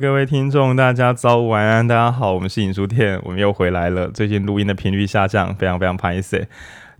[0.00, 4.08] 各位听众，大家早午晚安，大家好，我们是影书店，我们又回来了。
[4.08, 6.48] 最近录音的频率下降，非常非常抱歉。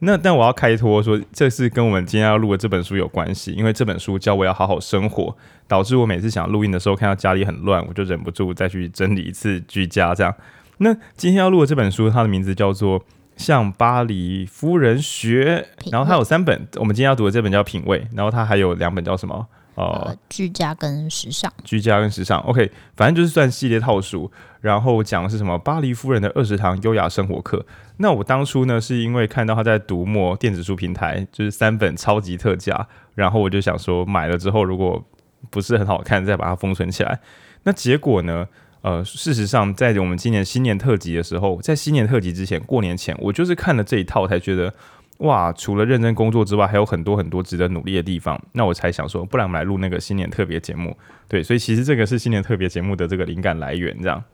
[0.00, 5.34] 那但我要开脱说，这是跟我们今天要录的这本书有关系，因为这本书教我要好好生活，
[5.66, 10.14] 导致我每次想录音的时候，看到家里很乱，我就忍不住再去整理一次居家。
[10.14, 10.34] 这样，
[10.76, 13.00] 那今天要录的这本书，它的名字叫做
[13.34, 19.46] 《向巴黎夫人学》，然后它有三本，我们今天要读的这本叫《品味》，然后它还有两本叫什么？
[19.80, 24.30] 呃，居家跟时尚，居家跟时尚，OK，反正就是算系列套书。
[24.60, 25.58] 然后讲的是什么？
[25.58, 27.64] 巴黎夫人的二十堂优雅生活课。
[27.96, 35.02] 那我当初呢，是因为看到他在读墨电子书平台，就是三本超级特价，然后我就想说，买了之后如果
[35.48, 37.18] 不是很好看，再把它封存起来。
[37.62, 38.46] 那结果呢？
[38.82, 44.74] 呃，事实上，在我们今年新年特辑的时候，在新年特辑之前，过年前，我就是看了这一套，才觉得。
[45.20, 48.42] 哇，除了认真工作之外，还有很多很多值得努力的地方。
[48.52, 50.96] 那我才想说，不然我们来录那个新年特别节目。
[51.28, 53.94] 对，所以其实这个是新年特别节目的这个灵感来源。
[54.00, 54.24] 这样，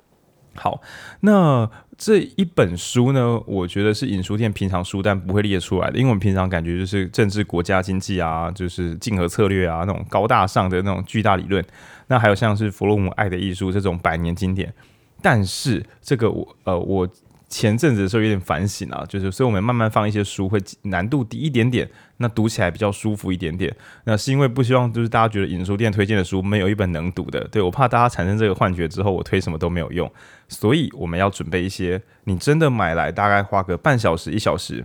[0.55, 0.81] 好，
[1.23, 1.69] 那
[1.99, 11.65] 这一本书呢，我觉得是影书店平常书单不会列出来的，因为我们平常感觉就是政治、国家、经济啊，就是竞合策略啊，那种高大上的那种巨大理论。
[12.07, 14.73] 那还有像是弗洛姆《爱的艺术》这种百年经典。
[15.21, 17.09] 但是这个我呃我。
[17.49, 23.75] 前阵子的时候有点反省啊，就是所以我们慢慢放一些书会难度低一点点，那读起来比较舒服一点点。
[24.05, 30.11] 那是因为不希望就是大家觉得影书店推荐的书没有一本能读的，对，我怕大家产生这个幻觉之后，我推什么都没有用。
[30.49, 34.85] 所以我们要准备一些，你真的买来大概花个半小时一小时，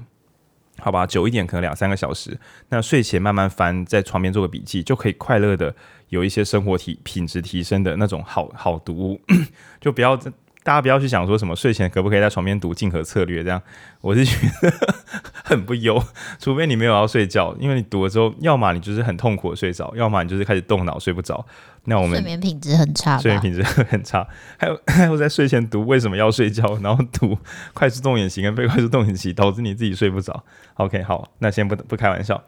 [0.78, 2.40] 好吧，久一点可能两三个小时。
[2.70, 5.76] 那睡前慢慢翻，在床边做个笔记，就可以快乐的
[6.10, 9.22] 有一些生活体品质提升的那种好好读物，
[9.82, 10.20] 就不要
[10.64, 13.62] 大家不要去想说什么睡前可不可以在床边读竞合策略这样，
[14.02, 14.72] 我是觉得
[15.44, 16.02] 很不优，
[16.38, 21.44] 除非你没有要睡觉，因为你读了之后，要么你就是很痛苦的睡着，要么你就是开始动脑睡不着。
[21.86, 24.28] 那我们睡眠品质很差，睡眠品质很差。
[24.58, 27.36] 还有 还有在睡前读为什么要睡觉，然后读
[27.74, 30.44] 快速动眼型跟非快速动眼型，导致你自己睡不着。
[30.76, 32.44] OK，好，那先不不开玩笑。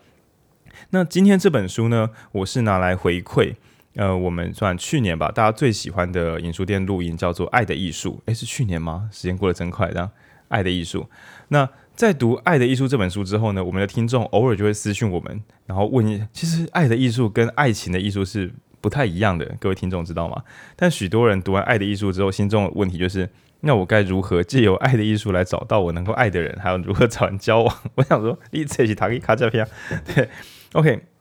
[0.92, 3.56] 那今天这本书呢，我是拿来回馈。
[3.96, 8.18] 呃，我们算去年吧，大家最喜欢的影书店录音叫做《爱的艺术》。
[8.26, 9.08] 诶，是去年吗？
[9.12, 10.08] 时间过得真快，这样
[10.48, 11.02] 《爱的艺术》。
[11.50, 18.52] 那在读《爱的艺术》这本书之后呢，我们的听众偶尔就会私讯我们，然后问：其实《爱的艺术》跟爱情的艺术是
[18.82, 20.42] 不太一样的，各位听众知道吗？
[20.76, 27.78] 但许多人读完《爱的艺术》之后，心中的问题就是：那我该如何借由爱的艺术来找到我能够爱的人，还有如何找人交往？
[27.94, 29.68] 我想说，一起一起塔卡这片，
[30.16, 30.28] 对
[30.74, 31.13] ，OK。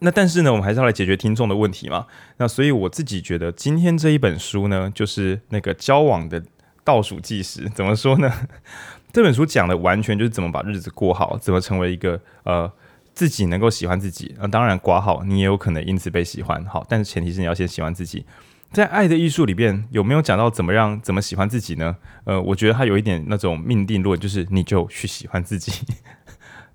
[0.00, 2.06] 那但是呢，我们还是要来解决听众的问题嘛。
[2.36, 6.42] 那所以我自己觉得，今天这一本书呢，就是那个交往的
[6.84, 7.68] 倒数计时。
[7.74, 8.30] 怎么说呢？
[9.12, 12.70] 这本书讲的完全就是怎么把日子过好，怎么成为一个呃
[13.14, 14.34] 自己能够喜欢自己。
[14.38, 16.62] 那当然，挂好你也有可能因此被喜欢。
[16.66, 18.26] 好，但是前提是你要先喜欢自己。
[18.72, 21.96] 在《爱的艺术》里边有没有讲到怎么让怎么喜欢自己呢？
[22.24, 25.72] 呃，我觉得它有一点那种命定论，就是你就去喜欢自己。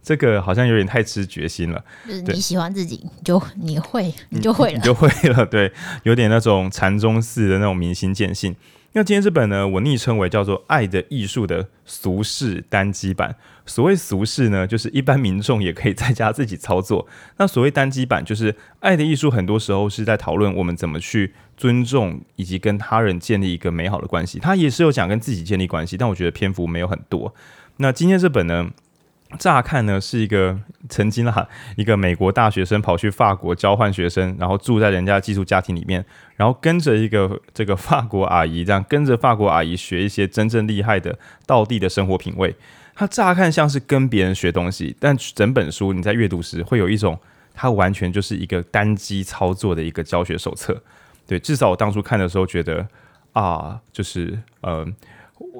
[0.01, 1.83] 这个好像有点太吃决心了。
[2.07, 5.45] 就是你喜欢自己，你就你会，你就会了，你就会了。
[5.47, 5.71] 对，
[6.03, 8.55] 有点那种禅宗式的那种明心见性。
[8.93, 13.33] 那今天这本呢，我昵称为叫做《爱的艺术》的俗世单机版。
[13.65, 17.07] 所谓俗世呢，就是一般民众也可以在家自己操作。
[17.37, 18.51] 那所谓单机版，就是
[18.81, 24.39] 《爱的艺术》很多时候是在讨论我们怎么去尊重以及跟他人建立一个美好的关系。
[24.39, 27.33] 他也是有讲跟自己建立关系，但我觉得篇幅没有很多。
[27.77, 28.71] 那今天这本呢？
[29.39, 30.57] 乍看呢，是一个
[30.89, 36.03] 曾经啊， 一个美国大学生跑去法国交换学生，然后住在人家寄宿家庭里面，
[36.35, 42.55] 然后跟着一个这个法国阿姨，这样跟着法国阿姨学一些真正厉害的道地的生活品味。
[42.93, 47.17] 他乍看像是跟别人学东西，但整本书你在阅读时会有一种，
[47.53, 50.81] 它完全就是一个单机操作的一个教学手册。
[51.25, 52.85] 对，至少我当初看的时候觉得
[53.33, 54.93] 啊，就是嗯。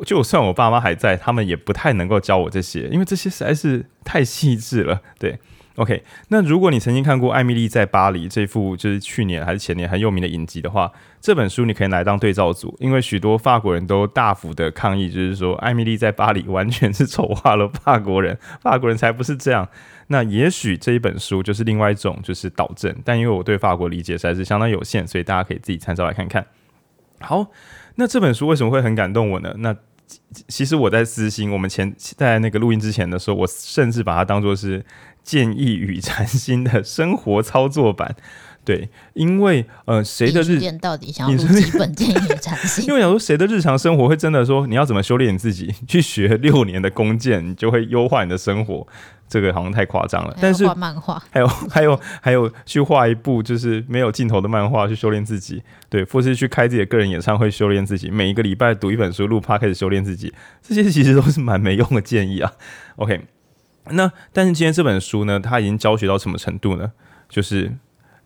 [0.06, 5.02] 就算我爸妈还在，他们也不太能够教我这些，因为这些实在是太细致了。
[5.20, 5.38] 对
[5.76, 6.04] ，OK。
[6.30, 19.68] 那如果你曾经看过《艾米丽在巴黎》这部就是去年还是前年很有名的影集的话，这本书你可以来当对照组，因为许多法国人都大幅的抗议，就是说《艾米丽在巴黎》完全是丑化了法国人，法国人才不是这样。
[20.08, 26.46] 那也许这一本书就是另外一种就是导正，但因为我对法国理解实在是相当有限，所以大家可以自己参照来看看。
[27.22, 27.48] 好。
[28.02, 29.54] 那这本书为什么会很感动我呢？
[29.60, 29.76] 那
[30.48, 34.84] 其实我在私心，我们前在那个录音之前的时候，我甚至把它当做是
[35.24, 38.16] 建议与禅心的生活操作版。
[38.66, 42.86] 对，因为呃，谁的日店到底想要录几本建议禅心？
[42.90, 45.72] 因为想说，谁的日常生活会真的说，你要怎么修炼你自己？
[45.88, 48.88] 去学六年的弓箭，你就会优化你的生活？
[49.32, 50.38] 这个好像太夸张了。
[50.42, 62.52] 但是画漫画，还有 还有还有去画一部就是没有尽头的漫画去修炼自己，对，或是去开自己的个人演唱会修炼自己，每一个礼拜读一本书，录 Podcast 开始修炼自己，这些其实都是蛮没用的建议啊。
[62.98, 63.22] OK，
[63.92, 66.92] 那但是今天这本书呢，它已经教学到什么程度呢？
[67.30, 67.72] 就是。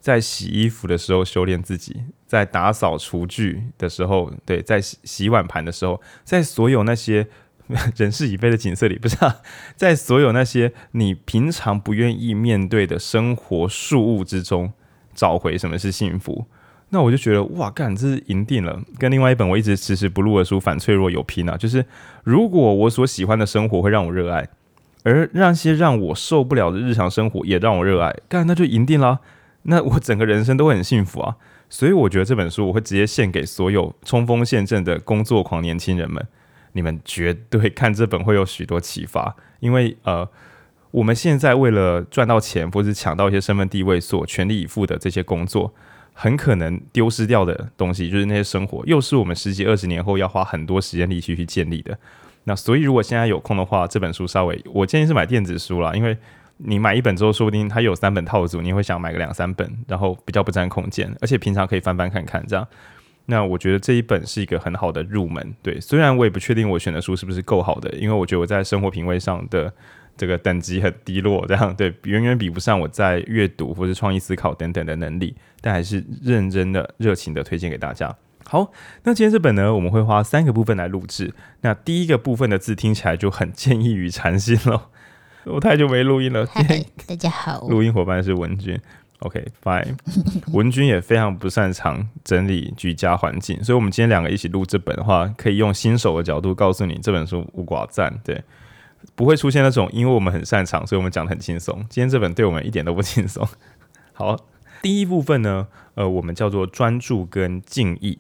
[0.06, 7.28] 在洗衣服的时候修炼自己，在打扫厨具的时候，对，在洗洗碗盘的时候，在所有那些
[7.96, 9.38] 人事已非的景色里，不是啊，
[9.76, 14.72] 在所有那些你平常不愿意面对的生活事物之中，
[15.14, 16.46] 找回什么是幸福。
[16.90, 21.58] 那我就觉得，哇，干，这是赢定了，跟另外一本我一直迟迟不录的书《反脆弱》有拼啊。
[21.58, 21.84] 就是
[22.24, 24.48] 如果我所喜欢的生活会让我热爱，
[25.04, 29.20] 而让些让我受不了的日常生活也让我热爱，干，那就赢定了。
[29.64, 31.36] 那我整个人生都会很幸福啊，
[31.70, 36.24] 所以我觉得这本书我会直接献给所有冲锋陷阵的工作狂年轻人们，
[36.76, 40.30] 你们绝对看这本会有许多启发，因为呃，
[40.92, 45.74] 我们现在为了赚到钱或是抢到一些身份地位所全力以赴的这些工作，
[46.14, 51.98] 很可能丢失掉的东西就是那些生活，又是我们十几二十年后要花很多时间力气去建立的。
[52.44, 56.18] 那所以如果现在有空的话，这本书稍微我建议是买电子书啦，因为。
[56.58, 62.66] 你买一本之后，说不定它有三本套组，你会想买个两三本，然后比较不占空间，而且平常可以翻翻看看这样。
[63.26, 65.56] 那我觉得这一本是一个很好的入门。
[65.62, 69.74] 对，虽然我也不确定我选的书是不是够好的，因为我觉得我在生活品味上的
[70.16, 78.16] 这个等级很低落，这样对，远远比不上我在阅读或是创意思考等等的能力，但还是认真的、热情的推荐给大家。
[78.48, 78.72] 好，
[79.04, 81.34] 那今天这本呢，我们会花三个部分来录制。
[81.62, 84.90] 那第一个部分的字听起来就很建议与禅心了。
[85.46, 86.46] 我太久没录音了。
[86.46, 88.80] Hi, 大家好，录音伙伴是文君。
[89.26, 89.98] OK，Fine。
[90.54, 98.14] 文君也非常不擅长整理居家环境，所以，我们今天两个一起录这本的话，可以用新手的角度告诉你这本书无寡赞。
[98.24, 98.44] 对，
[99.16, 101.76] 不会出现那种因为我们很擅长，所以我们讲得很轻松。
[101.90, 103.48] 今天这本对我们一点都不轻松。
[104.14, 104.38] 好，
[104.82, 108.20] 第一部分呢，呃，我们叫做专注跟静意。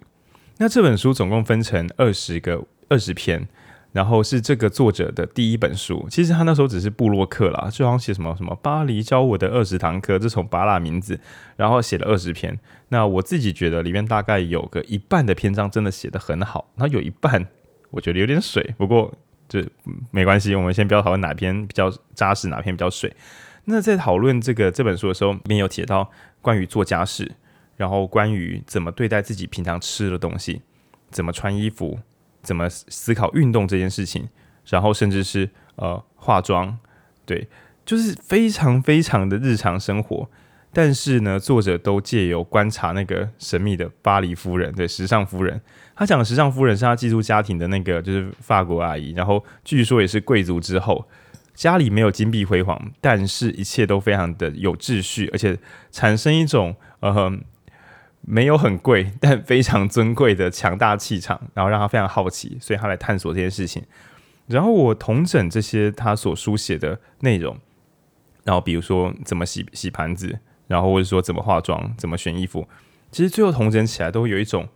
[0.58, 3.48] 那这本书总共分成二十个二十篇。
[3.96, 11.18] 然后是这个作者的第一本书，其实他那时候只是部落客啦，就好像写什么什么巴黎教我的二十堂课，这从巴拉名字，
[11.56, 12.60] 然后写了二十篇。
[12.90, 17.48] 那我自己觉得里面大概有个一半的篇章真的写得很好，然后有一半
[17.90, 19.14] 我觉得有点水，不过
[19.48, 19.66] 这
[20.12, 23.16] 没关系，我们先不要讨论哪篇比较扎实，哪篇比较水。
[23.64, 26.12] 那在讨论这个这本书的时候，里面有提到
[26.42, 27.32] 关于做家事，
[27.78, 30.62] 然后关于怎么对待自己平常吃的东西，
[31.12, 31.98] 怎么穿衣服。
[32.46, 34.30] 怎么思考运动这件事情，
[34.70, 36.78] 然后甚至是呃化妆，
[37.26, 37.50] 对，
[37.84, 40.30] 就是非常非常的日常生活。
[40.72, 45.60] 但是呢，作者都借由观察那个神秘的巴黎夫人，对，时尚夫人。
[45.96, 49.12] 他讲时尚夫人是他寄宿家庭的那个，就是法国阿姨。
[49.14, 51.06] 然后据说也是贵族之后，
[51.54, 55.58] 家里没有金碧辉煌，但是一切都非常的有秩序，而且
[55.92, 57.38] 产生一种呃。
[58.28, 63.84] 没有很贵， 但非常尊贵的强大气场，然后让他非常好奇，所以他来探索这件事情。
[64.48, 67.58] 然后我同整这些他所书写的内容，
[68.44, 72.68] 然后比如说怎么洗洗盘子，然后或者说怎么化妆、怎么选衣服，
[73.12, 74.68] 其实最后同整起来都会有一种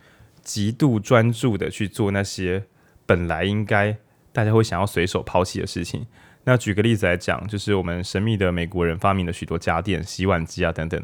[0.41, 2.63] 极度专注的去做那些
[3.05, 3.97] 本来应该
[4.31, 6.07] 大家会想要随手抛弃的事情。
[6.45, 10.99] 那举个例子来讲，就是我们神秘的美国人发明了许多家电、洗碗机啊等等。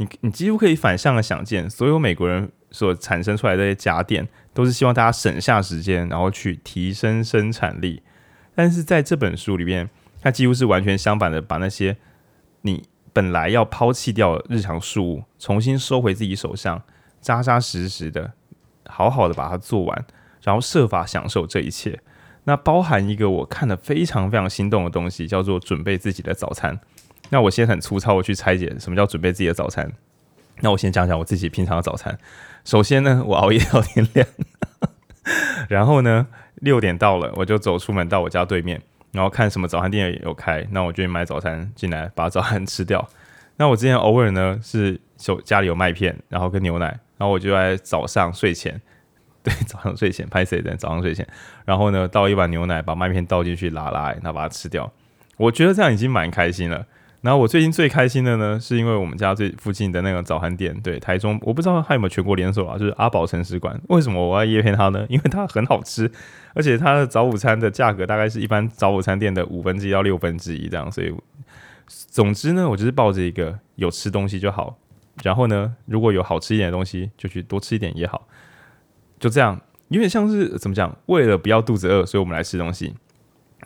[0.00, 8.02] 你你几乎可以反向的想见，所有美国人所产生出来的这些家电，都是希望大家省下时间，然后去提升生产力。
[8.54, 9.90] 但是在这本书里面，
[10.22, 11.98] 它几乎是完全相反的，把那些
[12.62, 16.82] 你本来要抛弃掉的日常事务，重新收回自己手上，
[17.20, 18.32] 扎扎实实的，
[18.86, 20.06] 好好的把它做完，
[20.42, 22.00] 然后设法享受这一切。
[22.44, 26.80] 那包含一个我看了非常非常心动的东西，叫做准备自己的早餐。
[27.28, 29.92] 那我先很粗糙我去拆解什么叫准备自己的早餐。
[30.62, 32.18] 那我先讲讲我自己平常的早餐。
[32.64, 34.26] 首先呢，我熬夜到天亮，
[35.68, 43.08] 然后呢，六点到了，我就走出门到我家对面，然后看什么早餐店有开，那我就买早餐进来，把早餐吃掉。
[43.56, 46.86] 那我之前偶尔呢是手家里有麦片，然后跟牛奶，
[47.16, 48.78] 然后我就在早上睡前，
[49.42, 50.76] 对，早上睡前拍谁的？
[50.76, 51.26] 早上睡前，
[51.64, 54.92] 然后呢倒一碗牛奶，把麦片倒进去拉拉，然后把它吃掉。
[55.38, 56.86] 我觉得这样已经蛮开心了。
[57.22, 63.78] 然后我最近最开心的呢，是因为我们家最附近的那个早餐店，对，台中，我不知道它有没有全国连锁啊，就是阿宝城市馆。
[63.88, 65.04] 为什么我要叶片它呢？
[65.10, 66.10] 因为它很好吃，
[66.54, 71.14] 而且它的早午餐的价格大概是一般早午餐店的五分之一到六分之一这样，所以
[71.86, 74.78] 总之呢，我就是抱着一个有吃东西就好，
[75.22, 78.26] 然后呢，如果有好吃一点的东西，就去多吃一点也好。
[79.18, 80.96] 就这样，有点像是怎么讲？
[81.06, 82.94] 为了不要肚子饿，所以我们来吃东西。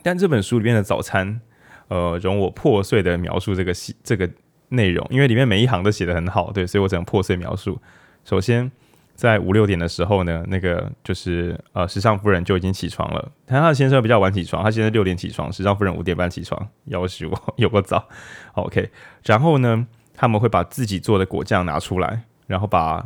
[0.03, 1.39] 但这本书里面的早餐，
[1.87, 4.29] 呃，容我破碎的描述这个细这个
[4.69, 7.81] 内容，因为里面每一行都写的很好，对，所以我只能破碎描述。
[8.23, 8.71] 首先。
[9.15, 13.31] 在五六点的时候呢，那个就是呃，时尚夫人就已经起床了。
[13.47, 18.09] 他他的先生比较晚起床，他现在六点起床，时尚夫人五点半起床，要求我有个早。
[18.55, 18.91] OK，
[19.23, 23.05] 然后呢，他们会把自己做的果酱拿出来，然后把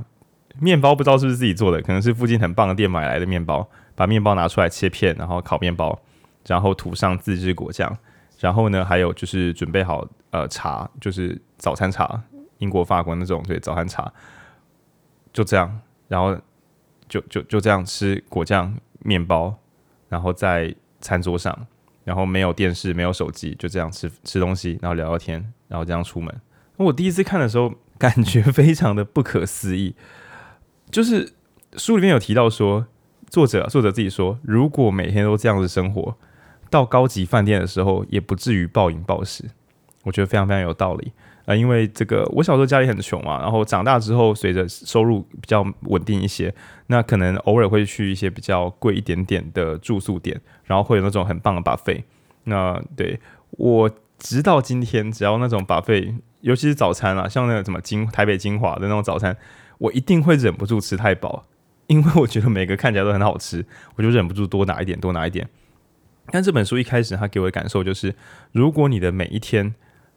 [0.59, 5.99] 面包不知道是不是自己做的，可能是附近很棒的店买来的面包，把面包拿出来切片，然后烤面包，
[6.47, 7.95] 然后涂上自制果酱，
[8.39, 12.21] 然后呢，还有就是准备好呃茶，就是早餐茶，
[12.57, 14.11] 英国、法国那种对早餐茶，
[15.31, 15.79] 就这样。
[16.07, 16.35] 然后
[17.07, 19.55] 就就就这样吃果酱面包，
[20.07, 21.67] 然后在餐桌上，
[22.03, 26.35] 然后没有电视，没有手机，就这样吃吃东西，然后聊聊天，然后这样出门。
[26.77, 29.93] 我第一次看的时候，感觉非常的不可思议。
[30.89, 31.33] 就是
[31.73, 32.87] 书里面有提到说，
[33.27, 36.17] 作者作者自己说，如果每天都这样子生活，
[36.69, 39.45] 到高级饭店的时候，也不至于暴饮暴食。
[40.03, 41.11] 我觉得非常非常有道理。
[41.45, 46.53] 呃，因为这个，我小时候家里很穷嘛，然后长大之后，随着收入比较稳定一些，
[46.87, 52.03] 那可能偶尔会去一些比较贵一点点的住宿点，然后会有那种很棒的 buffet。
[52.43, 53.19] 那对
[53.51, 59.35] 我直到今天，只要那种 buffet，尤其是早餐啊，像那个什么金台北精华的那种早餐，
[59.79, 61.45] 我一定会忍不住吃太饱，
[61.87, 65.49] 因为我觉得每个看起来都很好吃，我就忍不住多拿一点，多拿一点。
[66.31, 68.15] 但这本书一开始他给我的感受就是，
[68.51, 69.73] 如果你的每一天，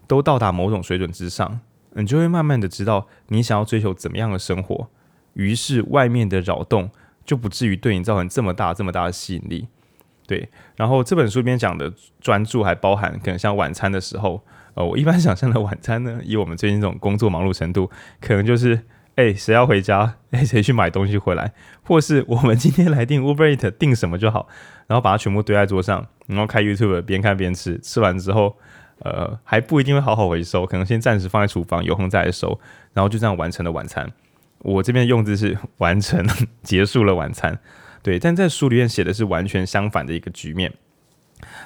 [0.07, 1.61] 都到达某种水准之上，
[1.95, 4.88] 你就会慢慢的知道你想要追求怎么样的生活，
[5.35, 6.90] 于是外面的扰动
[7.25, 9.69] 就不至于对你造成这么大这么大的吸引力。
[10.26, 14.42] 对，然后这本书里面讲的专注还包含可能像晚餐的时候，
[14.75, 17.90] 呃，我一般想象的晚餐呢，以我们最近这种工作忙碌程度，
[18.21, 18.81] 可能就是，
[19.16, 21.52] 哎，谁要回家，哎，谁去买东西回来，
[21.83, 24.49] 或是我们今天来订 Uber Eat 订什么就好，
[24.87, 28.57] 然后把它全部堆在桌上，然后开 YouTube 边看边吃，吃完之后。
[29.04, 32.61] 呃，还不一定会好好回收，可能先暂时放在厨房，有空再来收，
[32.92, 34.09] 然后就这样完成了晚餐。
[34.61, 36.25] 我这边用字是完成
[36.62, 37.59] 结束了晚餐，
[38.00, 40.73] 对，但在书里面写的是完全相反的一个局面，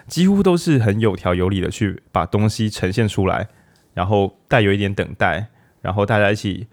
[0.07, 3.49] 几乎都是很有条有理的去把东西呈现出来，
[3.93, 5.49] 然后带有一点等待，
[5.83, 6.67] 然后大家一起，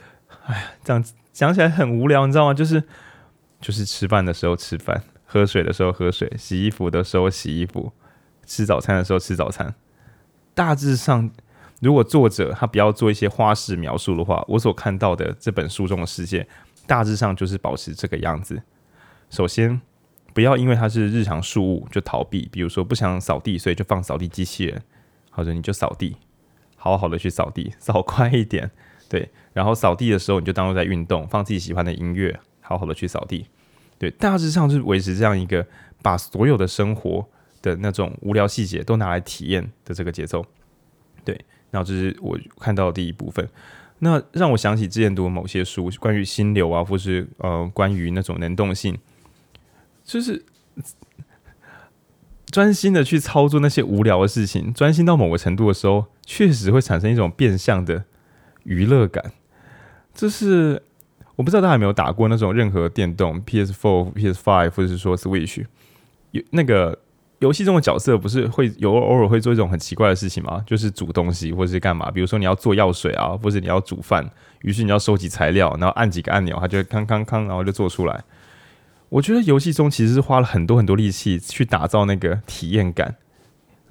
[0.46, 2.54] 哎呀，这样讲起来很无聊，你知道吗？
[2.54, 2.84] 就是
[3.62, 7.92] 就是吃饭的时候吃饭，喝水的时候喝水，洗衣服的时候洗衣服，
[8.46, 9.74] 吃早餐的时候吃早餐。
[10.54, 11.32] 大致上，
[11.82, 16.48] 如果作者他不要做一些花式描述的话，我所看到的这本书中的世界，
[16.86, 18.62] 大致上就是保持这个样子。
[19.30, 19.82] 首先，
[20.34, 24.84] 不要因为它是日常事物就逃避，比如说不想扫地，所以就放扫地机器人，
[25.32, 26.18] 或者你就扫地，
[26.76, 28.70] 好好的去扫地，扫快一点，
[29.13, 29.29] 对。
[29.53, 33.46] 然后扫地的时候，你就当做在运动，放自己喜欢的音乐，好好的去扫地，
[34.00, 34.10] 对。
[34.12, 35.65] 大致上是维持这样一个
[36.01, 37.27] 把所有的生活。
[37.63, 40.46] 的那种无聊细节都拿来体验的这个节奏，
[41.24, 41.34] 对，
[41.72, 43.48] 然后这是我看到的第一部分。
[44.00, 48.98] 那让我想起之前读的某些书，关于心流啊，或是呃关于那种能动性，
[50.03, 50.43] 就是
[52.48, 58.03] 专心的去操作那些无聊的事情，专心到某个程度的时候，确实会产生一种变相的
[58.63, 59.32] 娱乐感。
[60.13, 60.82] 就是
[61.36, 65.65] 我不知道大家有没有打过那种任何电动 PS Four、PS Five，或者是说 Switch，
[66.32, 67.00] 有那个。
[67.39, 70.63] 游戏中的角色不是会有偶尔会做一种很奇怪的事情吗？
[70.65, 72.10] 就是煮东西或者是干嘛？
[72.10, 74.25] 比如说你要做药水啊，或者你要煮饭，
[74.62, 78.24] 于是你要收集材料，然后按几个按钮，它就会康康康，然后就做出来。
[79.10, 83.17] 我觉得游戏中其实是花了很多很多力气去打造那个体验感，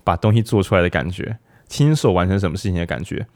[0.02, 1.36] 把东西做出来的感觉，
[1.68, 3.26] 亲手完成什么事情的感觉。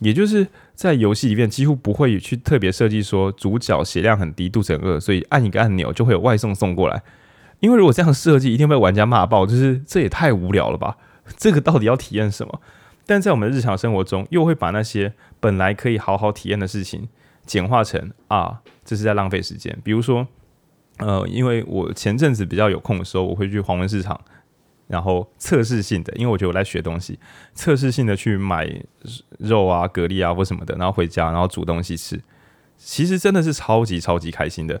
[0.00, 7.02] 也就是在游戏里面几乎不会去特别设计说主角血量很低，肚子很饿，所以按一个按钮就会有外送送过来。
[7.60, 10.96] 因为如果这样设计，一定被玩家骂爆，就是这也太无聊了吧？
[11.36, 12.60] 这个到底要体验什么？
[13.04, 17.08] 但在我们日常生活中，又会把那些本来可以好好体验的事情，
[17.44, 19.76] 简化成啊，这是在浪费时间。
[19.82, 20.28] 比如说，
[20.98, 24.20] 呃，因为我前阵子比较有空的时候，我会去黄文市场，
[24.88, 27.18] 然后测试性的，因为我觉得我在学东西，
[27.54, 28.68] 测试性的去买
[29.38, 32.20] 肉啊、蛤蜊啊或什么的，然后回家，然后煮东西吃，
[32.76, 34.80] 其实真的是超级超级开心的。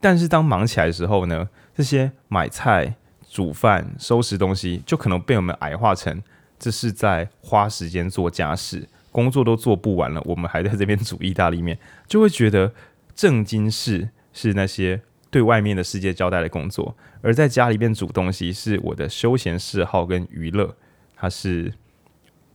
[0.00, 2.94] 但是当忙起来的时候呢，这些买菜、
[3.28, 6.22] 煮饭、收拾东西，就可能被我们矮化成
[6.58, 12.72] 这是在花时间做家事，工作都做不完了，我们还在这边煮意大利面，就会觉得
[13.14, 20.74] 正经事是那些对外面的世界交代的工作，而在家里边煮东西是我的休闲嗜好跟娱乐，
[21.16, 21.72] 它是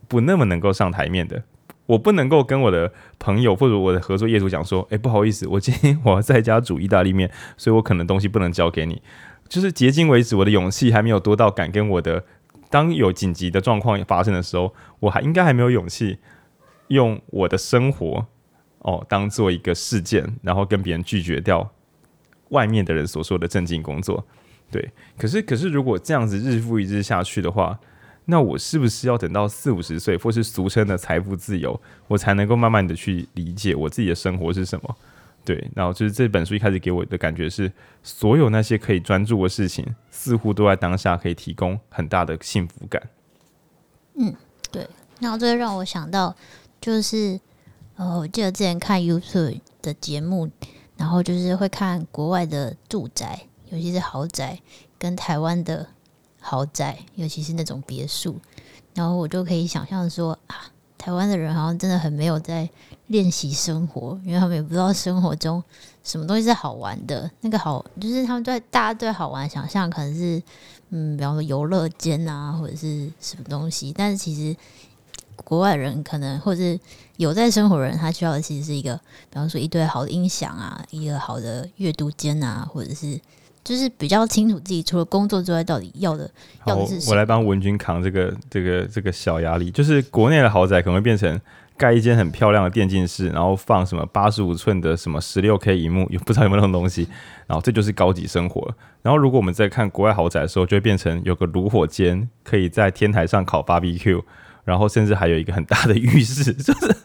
[0.07, 1.43] 不那么能够上台面的。
[1.87, 9.01] 我不能够跟我的朋友或者我的合作业主讲说，哎、不好意思，我今天我要在家煮意大利面，所以我可能东西不能交给你。
[9.47, 12.23] 就是迄今为止，我的勇气还没有多到敢跟我的，
[12.71, 16.17] 当有紧急的状况发生的时候，我还应该还没有勇气
[16.87, 18.25] 用我的生活
[18.79, 21.71] 哦当做一个事件，然后跟别人拒绝掉
[22.55, 24.25] 外面的人所说的正经工作。
[24.71, 27.79] 对，可是可是如果这样子日复一日下去的话，
[28.25, 34.95] 那我是不是要等到四五十岁，或是俗称的财富自由，我才能够慢慢的去理解我自己的生活是什么？
[35.45, 37.71] 对，然后就是这本书一开始给我的感觉是，
[38.01, 42.99] 所有那些可以专注的事情，似乎都在当下可以提供很大的幸福感。
[44.15, 44.33] 嗯，
[44.71, 44.87] 对。
[45.19, 46.35] 然后这个让我想到，
[46.81, 47.39] 就是
[47.95, 50.49] 呃，我记得之前看 YouTube 的节目，
[50.97, 54.59] 然后就是会看国外的住宅，尤其是豪宅，
[54.97, 55.87] 跟台湾的
[56.39, 58.39] 豪宅，尤其是那种别墅，
[58.93, 60.71] 然后我就可以想象说啊。
[60.97, 62.67] 台湾的人好像真的很没有在
[63.07, 65.63] 练习生活，因为他们也不知道生活中
[66.03, 67.29] 什么东西是好玩的。
[67.41, 70.41] 那个好，就是他们对大家对好玩想象可能是，
[70.89, 73.93] 嗯，比方说游乐间啊，或者是什么东西。
[73.95, 74.57] 但是其实
[75.43, 76.79] 国外人可能，或者是
[77.17, 78.95] 有在生活的人，他需要的其实是一个，
[79.29, 83.19] 比方说一堆好的音响啊，一个好的阅读间啊，或者是。
[83.63, 86.29] 就是比较清楚自己除了工作之外，到底要的
[86.67, 87.13] 要的是什么。
[87.13, 89.71] 我来帮文君扛这个这个这个小压力。
[89.71, 91.41] 就是国内的豪宅可能会变成
[91.75, 97.07] 盖一间很漂亮的电竞室，然后放什么八十五寸的什么十六 K 荧幕， 也不知道有没有那种东西。
[97.47, 98.71] 然后这就是高级生活。
[99.01, 104.21] 然后如果我们在看国外豪宅的时候，就会变成有个炉火间，可以在天台上烤 BBQ。
[104.65, 106.95] 然后甚至还有一个很大的浴室， 就是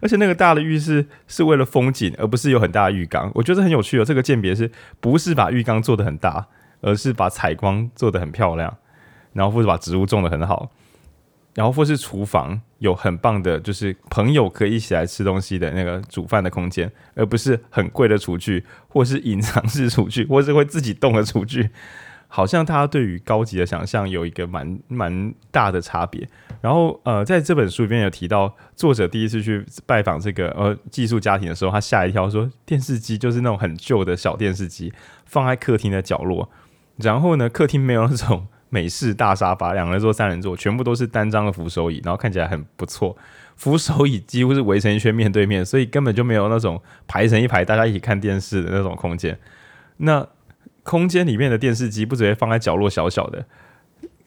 [0.00, 3.30] 而且那个大的浴室是为了风景，而不是有很大的浴缸。
[3.34, 6.48] 我觉得很有趣哦，这个鉴别是不是把浴缸做得很大，
[6.80, 8.76] 而是把采光做得很漂亮，
[9.34, 10.70] 然后或者把植物种得很好，
[11.54, 21.68] 然后或是厨房有很棒的，就是朋友可以一起来吃东西的那个煮饭的空间，而不是很贵的厨具，或是隐藏式厨具，或是会自己动的厨具。
[22.34, 26.26] 好像他对于高级的想象有一个蛮蛮大的差别。
[26.62, 34.90] 然后呃，在这本书里面有提到，作者第一次去拜访这个呃寄宿家庭的时候，他吓一跳，说电视机就是那种很旧的小电视机，
[35.26, 36.48] 放在客厅的角落。
[36.96, 43.14] 然后呢，客厅没有那种美式大沙发，两人座、三人座，全部都是单张的扶手椅，然后看起来很不错。
[43.56, 49.38] 扶手椅几乎是围成一圈面对面，所以根本就没有那种排成一排大家一起看电视的那种空间。
[49.98, 50.26] 那
[50.82, 53.44] 空间里面的电视机不只会放在角落小小的，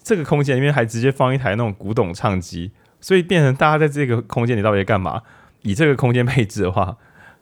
[0.02, 5.22] 这个空间里面还直接放一台那种古董唱机，所以变成大家在这个空间里到底在干嘛？
[5.64, 6.96] 以这个空间配置的话，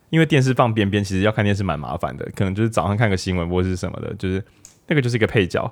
[0.09, 4.43] 因为电视放边边，其实要看电视蛮麻烦的，可能就是早上看个新闻或是什么的，就是
[4.87, 5.71] 那个就是一个配角。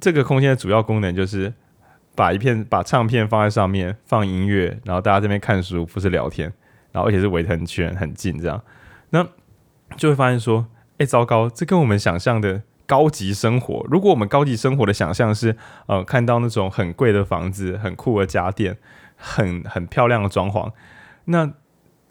[0.00, 1.52] 这个空间的主要功能就是
[2.14, 6.50] 把一片把唱片放在上面，放音乐，然后大家这边看书或是聊天，
[6.92, 8.62] 然后而且是围得很圈很近这样，
[9.10, 9.26] 那
[9.96, 10.66] 就会发现说，
[10.98, 12.62] 哎，糟糕，这跟我们想象的。
[12.90, 18.76] 高级生活，如果我们高级生活的想象是，呃，看到那种很贵的房子、很酷的家电、
[19.14, 20.72] 很很漂亮的装潢，
[21.26, 21.48] 那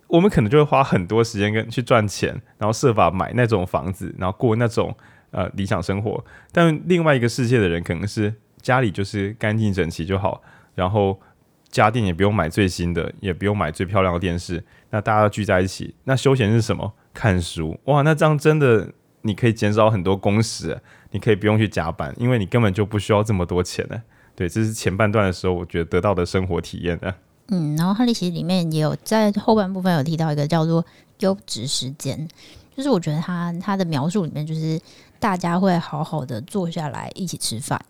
[0.07, 4.95] 我们可能就会花很多时间跟去赚钱，然后设法买那种房子，然后过那种
[5.31, 6.23] 呃理想生活。
[6.53, 10.41] 但另外一个世界的人，可能是家里就是干净整齐就好，
[10.75, 11.19] 然后
[11.67, 16.93] 家电也不用买最新的，也不用买最漂亮的电视，那大家聚在一起，那休闲是什么？
[17.13, 17.77] 看书。
[17.83, 18.93] 哇，那这样真的。
[19.21, 20.79] 你可以减少很多工时，
[21.11, 24.01] 你可以不用去加班，因为你根本就不需要这么多钱呢。
[24.35, 27.13] 对，这是前半段的时候，我觉得得到的生活体验呢。
[27.49, 30.85] 嗯，然后哈利其实里面也有在后半部分有提到一个叫做
[31.19, 32.25] 优质时间，
[32.73, 34.79] 就是我觉得他他的描述里面就是
[35.19, 37.83] 大家会好好的坐下来一起吃饭，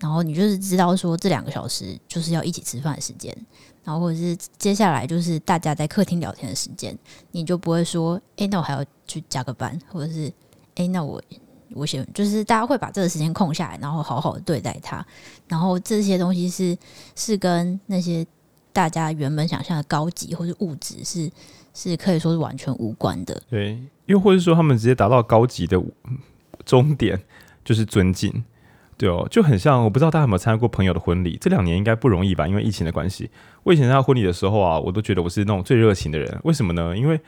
[0.00, 3.32] 然后你就是知道说这两个小时就是要一起吃饭的时间，
[3.84, 6.98] 然后或者是接下来就是大家在客厅聊天的时间，
[7.30, 10.32] 你就不会说，哎，那我还要去加个班，或者是。
[10.76, 11.22] 哎，那我
[11.74, 15.04] 我先就是大家会把这个时间空下来，然后好好的对待它，
[15.48, 16.76] 然后这些东西是
[17.16, 18.26] 是跟那些
[18.72, 21.30] 大家原本想象的高级或是物质是
[21.74, 23.40] 是可以说是完全无关的。
[23.48, 25.82] 对，又或者说他们直接达到高级的
[26.64, 27.20] 终点
[27.64, 28.44] 就是尊敬，
[28.96, 32.46] 对哦，就很像我不知道大家有没有参加过朋友的婚礼，这两年应该不容易吧？
[32.46, 33.30] 因为疫情的关系，
[33.62, 36.96] 我以前参加婚礼的时候啊，我都觉得我是那种最热情的人，为什么呢？
[36.96, 37.18] 因为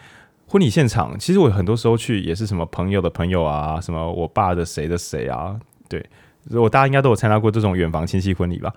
[0.46, 6.04] 婚礼现场，其实我很多时候去也是什么朋友的朋友啊，什么我爸的谁的谁啊，对，
[6.52, 8.72] 我大家应该都有参加过这种远房亲戚婚礼吧。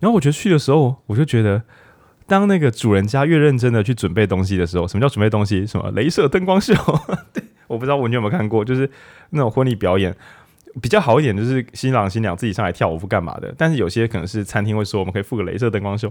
[0.00, 1.62] 然后我觉得去的时候，我就觉得，
[2.26, 5.66] 当那个主人家越认真的去准备东西的时候，什么叫准备东西？
[5.66, 6.74] 什么镭射灯光秀？
[7.32, 8.90] 对，我不知道文娟有没有看过，就是
[9.30, 10.16] 那种婚礼表演
[10.80, 13.54] 比较好一点，就是新郎新娘自己上来跳舞不干嘛的。
[13.58, 16.10] 但是有些可能是餐厅会说，我们可以附个镭射灯光秀。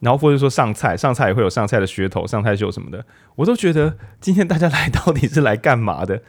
[0.00, 3.04] 然后或者说上菜，上菜也会有上菜的噱头、上菜秀什么的，
[3.36, 6.22] 我都觉得今天大家来到底是来干嘛的？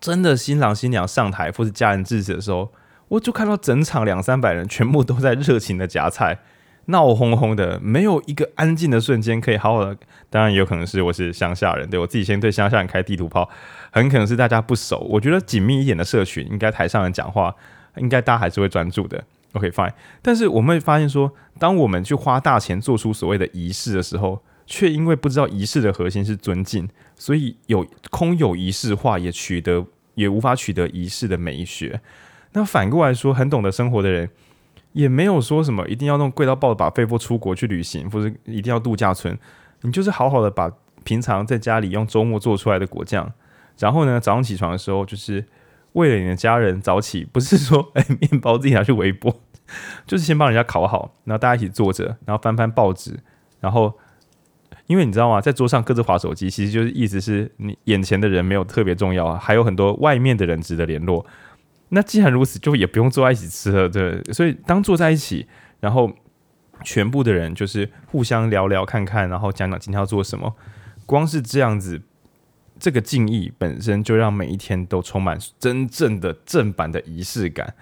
[0.00, 2.72] 真的新郎新娘上台或是家人致辞的时候，
[3.08, 6.40] 我就看到整场两三百人全部都在热情的夹菜，
[6.86, 9.96] 闹哄哄的，没有一个安静的瞬间可以好好的。
[10.30, 13.48] 当然也有可能是我是乡下人，对我自己先对乡下人开地图炮，
[13.92, 14.98] 很可能是大家不熟。
[15.10, 17.54] 我觉得紧密一点的社群，应该台上人讲话，
[17.98, 19.22] 应该大家还是会专注的。
[19.54, 29.86] OK fine，但是我们会发现说，当我们去花大钱做出所谓的仪式的时候，却因为不知道仪式的核心是尊敬，所以有空有仪式化，也取得
[30.16, 32.00] 也无法取得仪式的美学。
[32.52, 34.28] 那反过来说，很懂得生活的人，
[34.92, 39.38] 也没有说什么一定要弄贵到爆的把费或出国去旅行，或者一定要度假村。
[39.82, 40.68] 你就是好好的把
[41.04, 43.32] 平常在家里用周末做出来的果酱，
[43.78, 45.44] 然后呢，早上起床的时候就是。
[45.94, 49.32] 为了你的家人早起，不是说哎，面包自己拿去微波，
[50.06, 53.18] 就是先帮人家烤好，然后大家一起坐着，然后翻翻报纸，
[53.60, 53.92] 然后
[54.86, 61.24] 因为你知道吗，在桌上各自划手机，其实就是意思是你眼前的人没有特别重要啊，还有很多外面的人值得联络。
[61.88, 64.22] 那既然如此，就也不用坐在一起吃了，对。
[64.32, 65.46] 所以当坐在一起，
[65.80, 66.12] 然后
[66.82, 70.54] 全部的人就是互相聊聊看看，然后讲讲今天要做什么，
[71.06, 72.02] 光是这样子。
[72.76, 77.72] 这个敬意本身就让每一天都充满真正的正版的仪式感。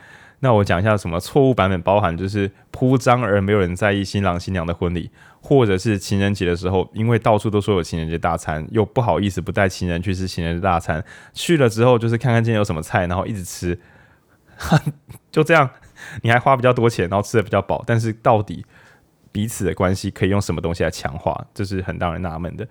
[0.44, 5.08] 那我讲一下什么错误版本，包含就是铺张而没有人在意新郎新娘的婚礼，
[5.40, 13.78] 或者是情人节的时候，因为到处都说有情人节大餐，又不好意思不带情人去吃情人节大餐，去了之后就是看看今天有什么菜，然后一直吃，
[15.30, 15.70] 就这样，
[16.22, 18.66] 你还花比较多钱，然后吃的比较饱，但是到底
[19.30, 22.66] 彼此的关系可以用什么东西来强化，这是很让人纳闷的。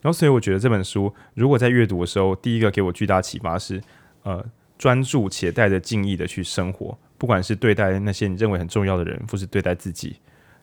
[0.00, 3.82] 然后，所以我觉得这本书，如果在阅读的时候，第一个给我巨大启发是，
[4.22, 4.44] 呃，
[4.78, 10.16] 专注且带着敬意的去生活，不管是对待那些你认为很重要的人，或是对待自己，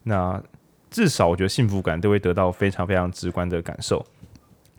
[0.03, 0.41] 那
[0.89, 4.05] 至少我觉得幸福感都会得到非常非常直观的感受。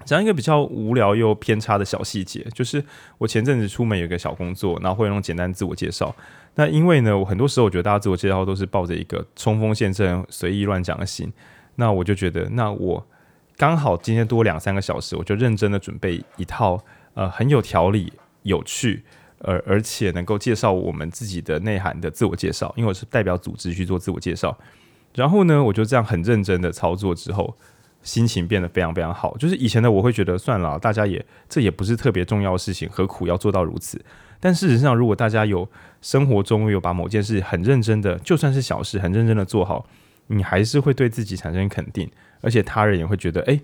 [0.04, 2.84] 讲一个比较无聊又偏差的小细节，就是
[3.18, 6.14] 我前阵子出门有一个小工作，然后会用简单自我介绍。
[6.54, 11.32] 那因为呢，我很多时候我觉得大家自我介绍都是抱着一个冲锋陷阵、随意乱讲的心，
[11.76, 13.06] 那我就觉得，那我。
[13.56, 16.84] 刚好今天多两三个小时，我就认真的准备一套
[17.14, 19.04] 呃很有条理、有趣，
[19.38, 22.72] 而而且能够介绍我们自己的内涵的自我介绍。
[22.76, 24.56] 因为我是代表组织去做自我介绍，
[25.14, 27.56] 然后呢，我就这样很认真的操作之后，
[28.02, 29.36] 心情变得非常非常好。
[29.36, 34.02] 就是以前的我会觉得算了，大家也这也不是特别重要的事情，何苦要做到如此？
[34.40, 35.66] 但事实上，如果大家有
[36.02, 39.86] 生活中有把某件事很认真的，就算是小事，很认真的做好，
[40.26, 42.10] 你还是会对自己产生肯定。
[42.42, 43.58] 而且他人也会觉得，哎、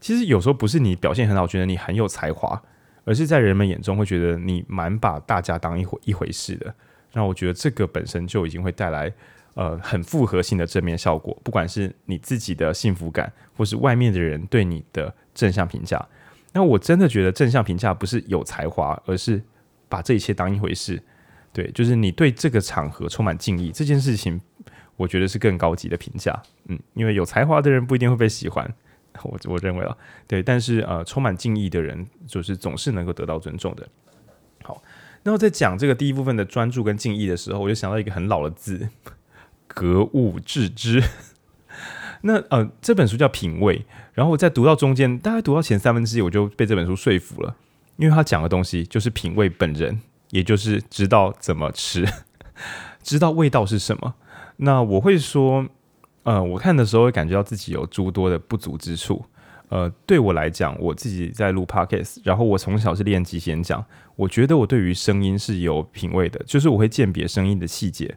[0.00, 2.62] 其实有时候不是你表现很好，觉得你很有才华，
[3.04, 6.74] 而是在人们眼中会觉得你蛮把大家当一回一回事的。
[7.12, 9.12] 那我觉得这个本身就已经会带来
[9.54, 16.04] 呃很复合性的正面效果，不管是你自己的幸福感，或是外面的人对你的正向评价。
[16.52, 19.42] 那我真的觉得正向评价不是有才华，而是
[19.88, 21.02] 把这一切当一回事。
[21.52, 24.40] 对，就是你对这个场合充满敬意，这件事情。
[24.96, 28.68] 我觉得是更高级的评价，嗯，因为有才华的人不一定会被喜欢，
[29.24, 33.88] 我我认为啊，对，但是呃，充满敬意的人就是总是能够得到尊重的。
[34.62, 34.82] 好，
[35.22, 38.88] 那我在讲这个第一部分的专注跟敬意的时候，我就想到一个很老的字——
[39.66, 41.02] 格物致知。
[42.22, 43.78] 那呃，这本书叫《品味》，
[44.12, 47.56] 然后我在读到中间，大概读到前三分之一，我就被这本书说服了，
[47.96, 50.00] 因为他讲的东西就是品味本人，
[50.30, 52.04] 也就是知道怎么吃，
[53.04, 54.14] 知道味道是什么。
[54.56, 55.68] 那我会说，
[56.28, 59.24] 呃，我看的时候会感觉到自己有诸多的不足之处。
[59.70, 63.82] 呃，对我来讲，我自己在录 Podcast，然后我从小是练即兴演讲，
[64.14, 68.14] 我觉得我对于声音是有品味的，就是我会鉴别声音的细节，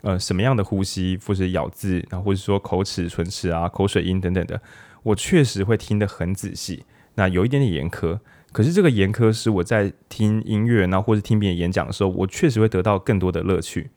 [0.00, 4.58] 呃，什么样的呼吸或者咬字，然后或者说口齿、唇齿啊、口水音等等的，
[5.02, 6.84] 我确实会听得很仔细。
[7.16, 8.18] 那有一点点严苛，
[8.52, 13.90] 可是这个严苛是我在听音乐，然后或者听别人演讲的时候，我确实会得到更多的乐趣。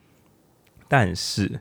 [0.86, 1.60] 但是，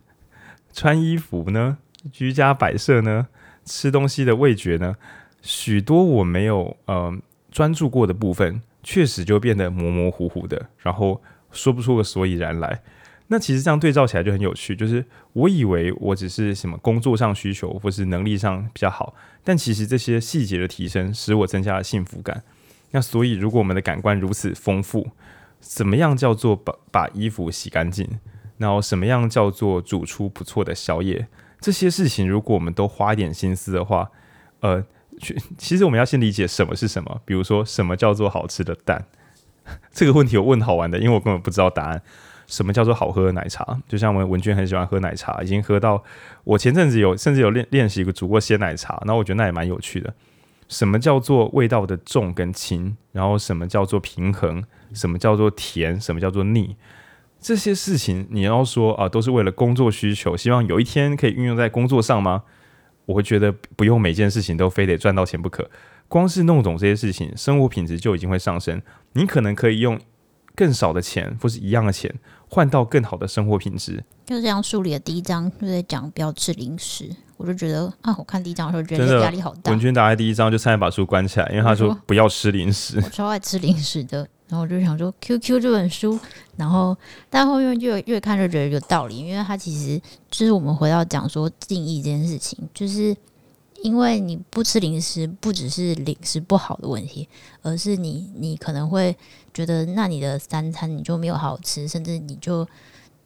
[0.74, 1.78] 穿衣服呢，
[2.12, 3.28] 居家摆设呢，
[3.66, 4.96] 吃东西的味觉呢，
[5.42, 7.16] 许多我没有呃
[7.52, 12.82] 专注过的部分，确实就变得模模糊糊的，然后说不出个所以然来。
[13.28, 22.44] 那其实这样对照起来就很有趣，就是我以为我只是什么工作上需求或是能力上比较好，但其实这些细节的提升使我增加了幸福感。
[22.92, 25.08] 那所以如果我们的感官如此丰富，
[25.60, 28.08] 怎么样叫做把把衣服洗干净？
[28.58, 31.28] 然后，什么样叫做煮出不错的宵夜？
[31.64, 34.12] 这些事情，如果我们都花一点心思的话，
[34.60, 34.84] 呃，
[35.58, 37.22] 其实我们要先理解什么是什么。
[37.24, 39.06] 比如说，什么叫做好吃的蛋？
[39.94, 42.02] 这个问题我问好玩的，因为我根本不知道答案。
[42.46, 43.66] 什么叫做好喝的奶茶？
[43.88, 46.04] 就像我们文娟很喜欢喝奶茶，已经喝到
[46.44, 50.14] 我前阵子有甚至有练练习过煮过鲜奶茶，那我觉得那也蛮有趣的。
[50.68, 52.98] 什么叫做味道的重跟轻？
[53.14, 54.62] 然后什么叫做平衡？
[54.94, 56.00] 什么叫做甜？
[56.00, 56.76] 什么叫做腻？
[57.44, 62.44] 这些事情你要说啊，都是为了工作需求，希望有一天可以运用在工作上吗？
[63.06, 65.70] 我会觉得不用每件事情都非得赚到钱不可。
[66.08, 68.82] 光是弄懂这些事情，生活品质就已经会上升。
[69.12, 70.00] 你可能可以用
[70.56, 72.14] 更少的钱，或是一样的钱，
[72.48, 74.02] 换到更好的生活品质。
[74.26, 79.72] 就这样，书里的第一章就在讲不要吃零食，我就觉得啊，我看第一章的时候觉得压力好大。
[79.72, 83.02] 文君打开第一章就差点把书关起来，因为他说不要吃零食。
[83.04, 86.20] 我超爱吃零食的，然后我就想说 QQ 这本书，
[86.56, 86.96] 然后
[87.30, 93.16] 但后面越越看就觉得有道理，因为它其实就是我们回到讲说定义这件事情，就是。
[93.82, 97.28] 因为你不吃零食，不只是零食不好的问题，
[97.62, 99.14] 而是你你可能会
[99.54, 102.66] 觉得，那你的三餐你就没有好好吃，甚至你就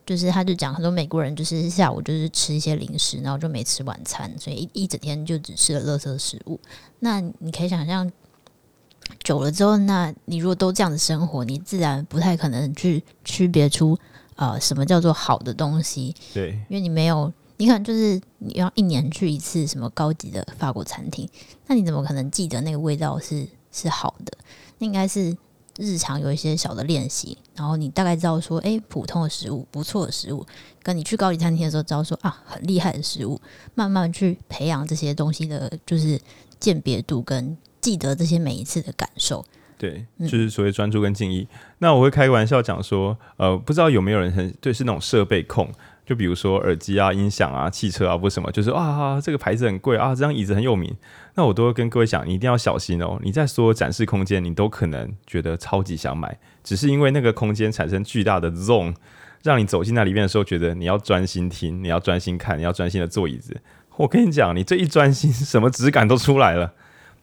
[0.03, 6.59] 就是他就讲很多美国人就是下午就是吃一些零食，然后就没吃晚餐，所以一一整天就只吃了垃圾食物。
[7.01, 8.11] 那你可以想象，
[9.23, 13.97] 久了之后，那你如果都这样子生活，你自然不太可能去区别出
[14.35, 16.15] 啊、呃、什么叫做好的东西。
[16.33, 17.31] 对，因为你没有。
[17.59, 21.27] 你可能就是你要一年去一次什么高级的法国餐厅，
[21.65, 24.31] 那你怎么可能记得那个味道是是好的？
[24.77, 25.35] 那应该是
[25.75, 30.45] 日常有一些小的练习，然后你大概知道说，诶、欸，普通的食物、不错的食物，
[30.83, 33.41] 跟你去高级餐厅的时候知道说啊，很厉害的食物，
[33.73, 36.21] 慢慢去培养这些东西的，就是
[36.59, 39.45] 鉴别度跟记得这些每一次的感受。
[39.77, 41.47] 对，就是所谓专注跟敬意。
[41.49, 45.71] 嗯、那我会开个玩笑讲说，呃，不知道有没有人很对是那种设备控。
[46.05, 50.93] 就比如说耳机啊、音响啊、汽车啊，或什么，就是啊，这个牌子很贵啊，这张椅子很有名。
[51.35, 53.17] 那我都会跟各位讲，你一定要小心哦。
[53.23, 58.93] 你在所有展示空间，你都可能觉得超级想买，只是因为那个空间产生巨大的 zone，
[59.43, 63.55] 让你走进那里面的时候，觉得你要专心听，你要专心看，你要专心的坐椅子。
[63.95, 66.73] 我跟你讲，你这一专心，什么质感都出来了，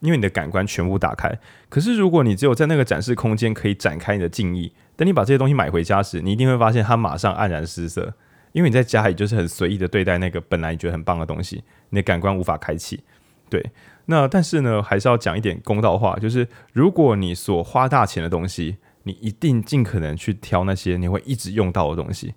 [0.05, 1.37] 因为你的感官全部打开。
[1.69, 8.15] 可是如果你只有在那个展示空间可以展开你的敬意，等你把这些东西买回家时，你一定会发现它马上黯然失色。
[8.53, 13.03] 因为你在家里就是很随意的对待那个本来你觉得很棒的东西，你的感官无法开启。
[13.49, 13.65] 对，
[14.05, 22.35] 那但是呢，还是要讲一点公道话，就是如果你所花大钱的东西，你一定尽可能去挑那些你会一直用到的东西，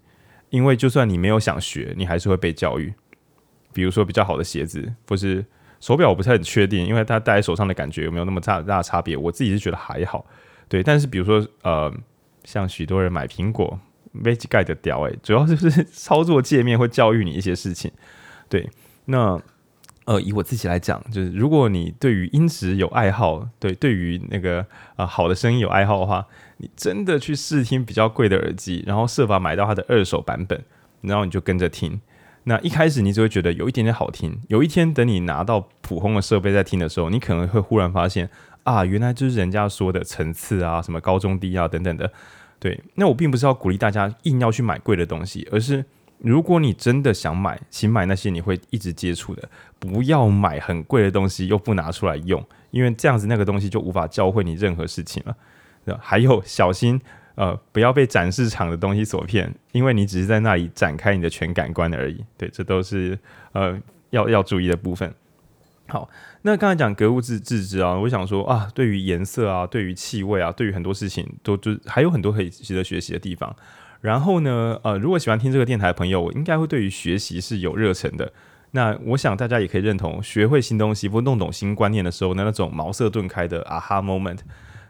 [0.50, 2.94] 因为就算你没有想学，你还是会被教育。
[3.72, 5.46] 比如说比较好的鞋子，或是
[5.80, 10.26] 手表，我不是很确定，因为它戴在手上的感觉有没有那么大大差别，我自己是觉得还好。
[10.68, 11.94] 对，但是比如说呃，
[12.44, 13.80] 像许多人买苹果。
[14.24, 17.92] Magic 盖的屌诶，主要就是 操作界面会教育你一些事情。
[18.50, 18.68] 对，
[19.06, 19.40] 那
[20.06, 26.26] 呃，以我自己来讲，就是如果你对于音质有爱好，对，对于那个啊、呃、好的声音有爱好的话，
[26.58, 30.64] 你真的去试听比较贵的耳机，然后设法买到它的二手版本，
[31.02, 32.00] 然后你就跟着听。
[32.50, 38.30] 那一开始你只会觉得有一点点好听，有一天等你拿到普通的设备在听的时候，你可能会忽然发现
[38.64, 42.10] 啊，原来就是人家说的层次啊，什么高中低啊等等的。
[42.58, 45.84] 对，那我并不是要鼓励大家硬要去买贵的东西，而是
[46.20, 55.36] 如果你真的想买，请买那些你会一直接触的，不要买很贵的东西又不拿出来用，因为这样子那个东西就无法教会你任何事情了。
[56.00, 57.02] 还有小心，
[57.38, 62.26] 呃，不要被展示场的东西所骗，因为你只是在那里展开你的全感官而已。
[62.36, 63.18] 对，这都是
[63.52, 65.14] 呃要要注意的部分。
[65.88, 66.10] 好，
[66.42, 73.56] 那刚才讲格物致致知啊，我想说啊，对于颜色啊，对于气味啊，对于很多事情都就还有很多可以值得学习的地方。
[74.02, 78.34] 然后呢，呃，如果喜欢听这个电台的朋友，我应该会对于学习是有热忱的。
[78.72, 84.40] 那我想大家也可以认同，学会新东西或弄懂新观念的时候，那那种茅塞顿开的啊哈 moment，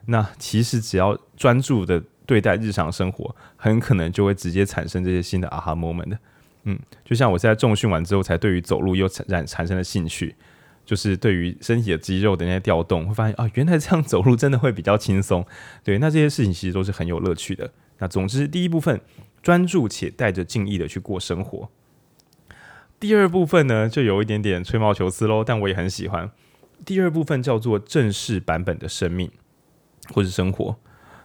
[0.06, 6.16] 那其实只要专注的对待日常生活，很可能就会直接产生这些新的 aha moment。
[6.66, 10.36] 嗯，就像我现在重训完之后，才对于走路又产产产生了兴趣。
[10.86, 15.46] 就是对于身体的肌肉的那些调动，会发现啊，原来这样走路真的会比较轻松。
[15.84, 17.70] 对，那这些事情其实都是很有乐趣的。
[17.98, 19.02] 那总之，第一部分
[19.44, 21.70] 专注且带着敬意的去过生活。
[23.02, 26.32] 第二部分呢，就有一点点吹毛求疵喽，但我也很喜欢。
[26.86, 29.30] 第二部分叫做正式版本的生命
[30.14, 30.78] 或是生活。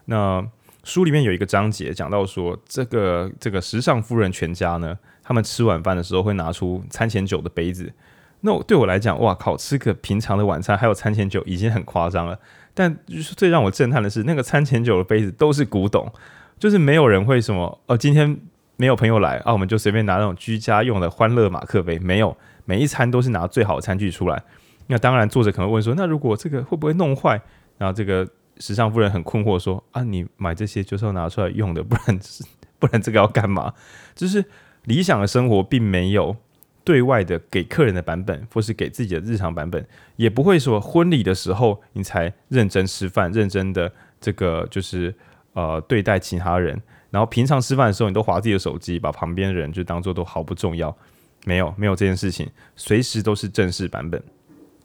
[0.06, 0.44] 那
[0.85, 7.92] 书里面有一个章节讲到说，这个这个时尚夫人全家呢，他们吃晚饭的时候会拿出餐前酒的杯子。
[8.40, 12.37] 那对我来讲，哇靠，吃个平常的晚餐还有餐前酒已经很夸张了。
[12.75, 16.11] 但就是最让我震撼的是，那个餐前酒的杯子都是古董，
[16.59, 18.37] 就是没有人会什么哦，今天
[18.77, 21.99] 没有朋友来啊，我们就随便拿那种居家用的欢乐马克杯。
[22.01, 24.42] 没有，每一餐都是拿最好的餐具出来。
[24.88, 27.40] 那当然，作者可能问说，那如果这个会不会弄坏？
[27.79, 28.27] 然后这个
[28.58, 32.18] 时尚夫人很困惑说啊，你买这些就是要拿出来用的，不然
[32.78, 33.72] 不然这个要干嘛？
[34.14, 34.44] 就是
[34.84, 36.36] 理想的生活并没有
[36.84, 39.86] 对外的给客人的版本，或是给自己的日常版本，
[40.16, 45.14] 也不会说婚礼的时候你才认真吃饭，认真的这个就是
[45.52, 50.96] 呃对待其他人，然后平常吃饭的时候你都划自己的手机，把旁边的人就当做都毫不重要，
[51.44, 54.20] 没有没有这件事情，随时都是正式版本。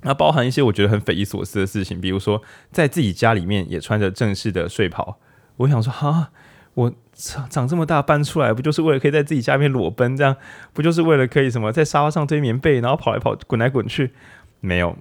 [0.02, 5.20] 那包含一些我觉得很匪夷所思的事情，比如说在自己家里面也穿着正式的睡袍。
[5.58, 6.30] 我想说，哈，
[6.76, 10.16] 我长长这么大搬出来，不就是为了可以在自己家里面裸奔？
[10.16, 10.36] 这样
[10.72, 14.12] 不就是为了可以什么在沙发上堆棉被，然后跑来跑滚来滚去？
[14.60, 14.96] 没有，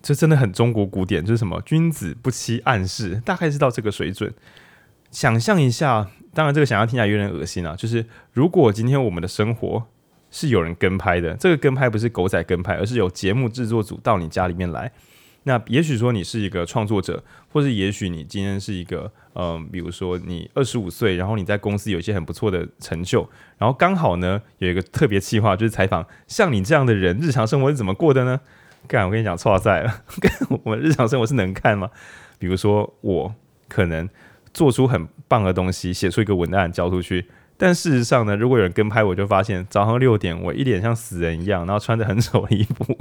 [0.00, 4.32] 这真的很中国古典，就是什么君子不欺暗室，大概是到这个水准。
[5.10, 7.74] 想象一下，当然这个想象听起来有点恶心啊。
[7.74, 9.86] 就是如果今天我们的生活，
[10.30, 14.90] 是有人跟拍的，这个跟拍不是狗仔跟拍，而是有节目制作组到你家里面来。
[15.44, 28.38] 那也许说你是一个创作者，或是也许你今天是一个，嗯、比如说你二十五岁，然后你在公司有一些很不错的成就，然后刚好呢有一个特别企划，就是采访像你这样的人，日常生活是怎么过的呢？
[28.86, 30.30] 干，我跟你讲，错在了， 跟
[30.64, 31.88] 我们日常生活是能看吗？
[32.38, 33.34] 比如说我
[33.68, 34.06] 可能
[34.52, 37.26] 做出很棒的东西，写出一个文案交出去。
[37.58, 42.96] 但事实上呢，如果有人跟拍，我就发现早上六点，我一脸像死人一样，然后穿着很丑的衣服，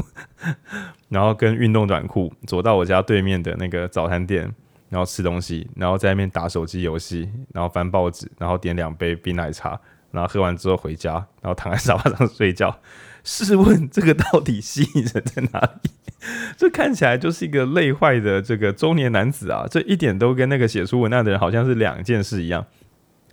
[1.10, 4.52] 然后跟运动短裤走到我家对面的那个早餐店，
[4.90, 12.80] 然后吃东西，然后在那边打手机游戏，然后翻报纸，然后点两杯冰奶茶，然后喝完之后回家，然后躺在 沙发上睡觉。
[13.24, 15.92] 试问这个到底吸引人在哪里？
[16.58, 22.66] 这看起来就是一个累坏的这个中年男子啊，这一点都跟那个写出文案的人好像是两件事一样。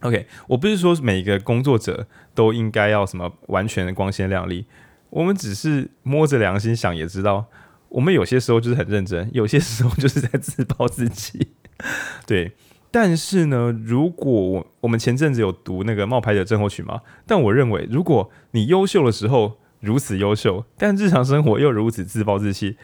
[0.04, 4.66] OK，我不是说每一个工作者都应该要什么完全的光鲜亮丽，
[5.08, 7.46] 我们只是摸着良心想，也知道
[7.88, 11.52] 我们有些时候就是很认真，有些时候就是在自暴自弃。
[12.26, 12.52] 对，
[12.90, 22.76] 但是呢，如果我我们前阵子有读那个冒牌者症候群嘛，但我认为，如果你优秀的时候如此优秀，但日常生活又如此自暴自弃。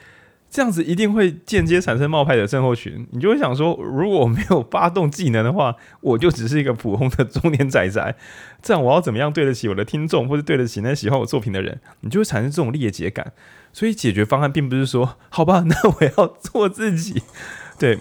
[0.50, 8.16] 这样子一定会间接产生冒牌者症候群，你就会想说，如果没有发动技能的话，我就只是一个普通的中年仔仔。
[8.60, 11.80] 这样我要怎么样对得起我的听众，或者对得起那喜欢我作品的人？
[12.00, 13.32] 你就会产生这种劣解感。
[13.72, 17.22] 所以解决方案并不是说，好吧，那我要做自己。
[17.78, 18.00] 对，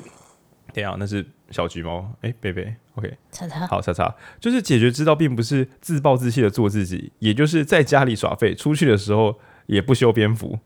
[0.73, 10.57] 对啊，那是小橘猫，哎，贝贝，OK，叉叉，好，叉叉，就是解决之道，并不是自暴自弃的做自己，也就是在家里耍废，出去的时候也不修边幅。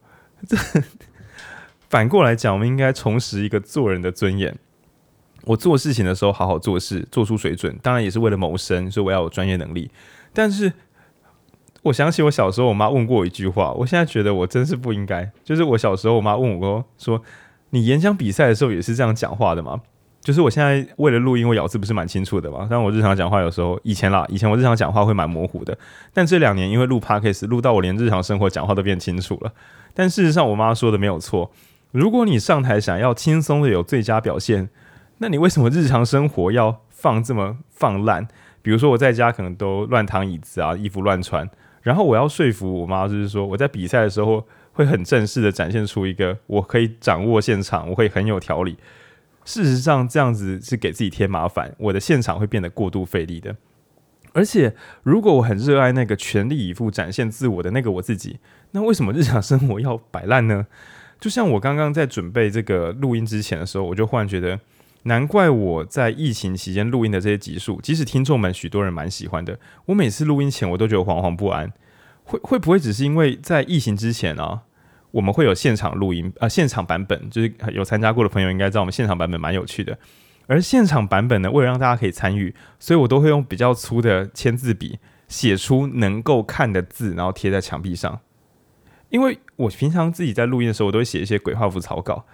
[0.47, 0.57] 这。
[1.93, 4.57] 反过来讲，我们应该重拾一个做人的尊严。
[5.43, 9.91] 我做事情的时候，好好做事，做出水准，当然也是为了谋生，所以我要有专业能力。
[10.33, 10.73] 但是，
[11.83, 15.31] 我想起我小时候，我妈问过我一句话，我现在觉得我真是不应该。
[15.43, 17.21] 就是我小时候，我妈问我说
[17.69, 19.79] ：“你演讲比赛的时候也是这样讲话的吗？”
[20.19, 22.65] 就是我现在为了录音，我咬字不是蛮清楚的嘛。
[22.67, 25.77] 但我日常讲话有时候，以前啦，以前我日常讲话会蛮模糊的。
[26.11, 29.53] 但这两年因为录 Podcast，录到我连日常生活讲话都变清楚了。
[29.93, 31.51] 但事实上，我妈说的没有错。
[31.93, 34.67] 如果你上台想要轻松的有最佳表现，
[35.19, 38.27] 那你为什么日常生活要放这么放烂？
[38.63, 41.47] 比如说我在家可能都乱躺椅子啊，衣服乱穿，
[41.83, 48.75] 然后我要说服我妈，就是说我在比赛的时候会很正式的展现出一个我可以掌握现场，我会很有条理。
[49.45, 53.55] 事实上这样子是给自己添麻烦，我的现场会变得过度费力的。
[54.31, 58.39] 而且如果我很热爱那个全力以赴展现自我的那个我自己，
[58.71, 60.65] 那为什么日常生活要摆烂呢？
[61.23, 64.59] 就像我刚刚在准备这个录音之前的时候，我就忽然觉得，
[65.03, 71.71] 难怪我在疫情期间录音的这些集数，即使听众们许多人蛮喜欢的，我每次录音前我都觉得惶惶不安。
[72.25, 74.63] 会会不会只是因为在疫情之前啊，
[75.11, 79.97] 我们会有现场录音啊、现场版本，就是有参加过的朋友应该知道，我们现场版本蛮有趣的。
[80.47, 88.19] 而现场版本呢，为了让大家可以参与，所以我都会用比较粗的签字笔写出能够看的字，然后贴在墙壁上。
[89.13, 92.25] 因为我平常自己在录音的时候，我都会写一些鬼画符草稿，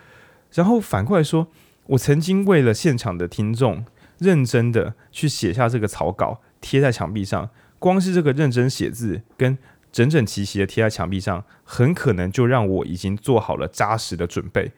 [0.53, 1.49] 然后反过来说，
[1.87, 3.83] 我曾经为了现场的听众，
[4.17, 7.49] 认真的去写下这个草稿，贴在墙壁上。
[7.79, 9.57] 光是这个认真写字跟
[9.91, 14.71] 整整齐齐的贴在墙壁上，很可能就让我已经做好了扎实的准备。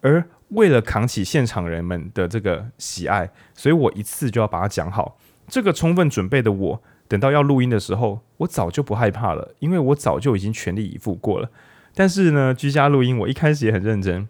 [0.00, 5.18] 而为了扛起现场人们的这个喜爱，所以我一次就要把它讲好。
[5.48, 6.82] 这个充分准备的我。
[7.12, 11.50] 等到要录音的时候，我早就不害怕了，因为我早就已经全力以赴过了。
[11.94, 14.26] 但是呢，居家录音，我一开始也很认真，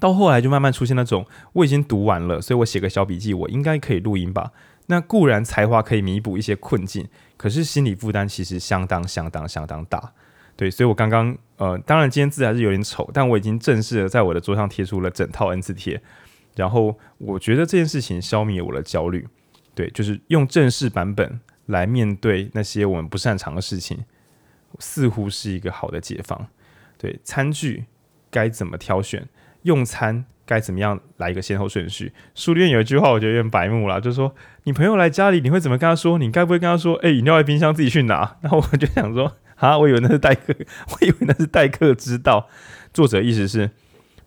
[0.00, 4.50] 到后来就慢慢出现那种我已经读完了，所以我写个小笔记，我应该可以录音吧？
[4.86, 7.06] 那固然才华可以弥补一些困境，
[7.36, 10.12] 可是心理负担其实相当相当相当大。
[10.56, 16.02] 对，所以我刚刚呃，当然今天字还是有点丑，但我已经正式的在我的桌上贴出了整套 N 字贴，
[16.56, 19.28] 然后我觉得这件事情消灭我的焦虑。
[19.76, 21.38] 对，就是用正式版本。
[21.70, 24.04] 来面对那些我们不擅长的事情，
[24.78, 26.48] 似乎是一个好的解放。
[26.98, 27.86] 对，餐具
[28.30, 29.26] 该怎么挑选，
[29.62, 32.12] 用餐该怎么样来一个先后顺序。
[32.34, 36.18] 书里面有一句话，我觉得有点白目了，就是说你朋友来家里，你会怎么跟他说？
[36.18, 38.36] 你该不会跟他说，哎、饮料在冰箱，自己去拿？
[38.42, 40.54] 然后我就想说，啊，我以为那是待客，
[40.92, 42.48] 我以为那是待客之道。
[42.92, 43.70] 作者意思是，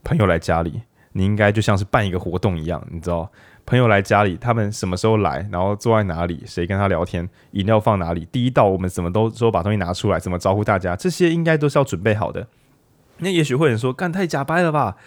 [0.04, 0.82] 朋友来家里，
[1.12, 3.32] 你应该就像是办一个活动一样，你知道。
[3.66, 12.48] 朋友来家里，他们什么时候来，然后坐在哪里，谁跟他聊天，饮料放哪里，第一道我们怎么都说把东西拿出来，怎么招呼大家，这些应该都是要准备好的。
[13.20, 14.98] 那也许会有人说，干太假掰了吧？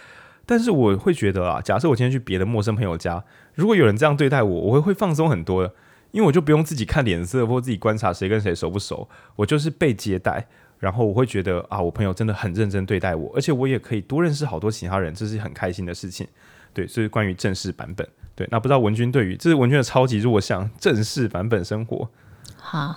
[0.47, 5.75] 但是我会觉得啊，假设我今天去别的陌生朋友家，如果有人这样对待我，我会会放松很多的，
[6.13, 10.47] 因为我就不用自己看脸色或自己观察谁跟谁熟不熟，我就是被接待，
[10.79, 16.27] 然后我会觉得啊，我朋友真的很认真对待我，而且我也可以多认识好多其他人，这是很开心的事情。
[16.73, 18.09] 对，这是关于正式版本。
[18.37, 22.09] 对，那不知道文君对于这是文君的超级弱项正式版本生活。
[22.57, 22.95] 好，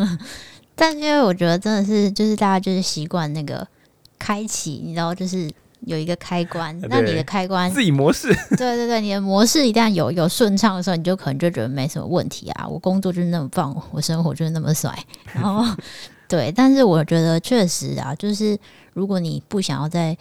[0.74, 3.66] 但因为我觉得真的是就是大家就是习惯那个
[4.18, 5.48] 开启，你知道，就是
[5.82, 12.66] 有一个开关，那你的开关自己模式，对对对，你的模式一旦有有顺畅的时候，你就可能就觉得没什么问题啊。
[12.66, 14.92] 我工作就是那么棒，我生活就是那么帅。
[15.32, 15.64] 然后
[16.26, 18.58] 对，但是我觉得确实啊，就是
[18.94, 20.16] 如果你不想要在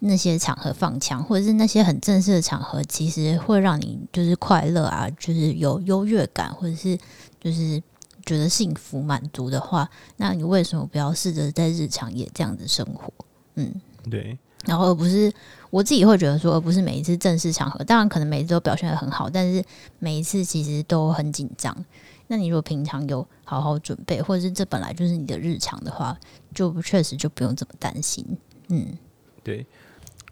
[0.00, 6.98] 那些场合放枪，或者是那些很正式的场合，其实会让你就是快乐啊，就是有优越感，或者是
[7.40, 7.82] 就是
[8.24, 13.12] 觉得幸福满足的话，那你为什么不要试着在日常也这样子生活？
[13.56, 13.74] 嗯，
[14.10, 14.38] 对。
[14.66, 15.32] 然后而不是
[15.70, 19.64] 我自己会觉得说，而不是每一次正式场合，当然可能每一次都表现的很好，但是
[19.98, 21.74] 每一次其实都很紧张。
[22.26, 26.18] 那你如果平常有好好准备，或者是这本来就是你的日常的话，
[26.54, 28.24] 就确实就不用这么担心。
[28.68, 28.86] 嗯，
[29.42, 29.64] 对。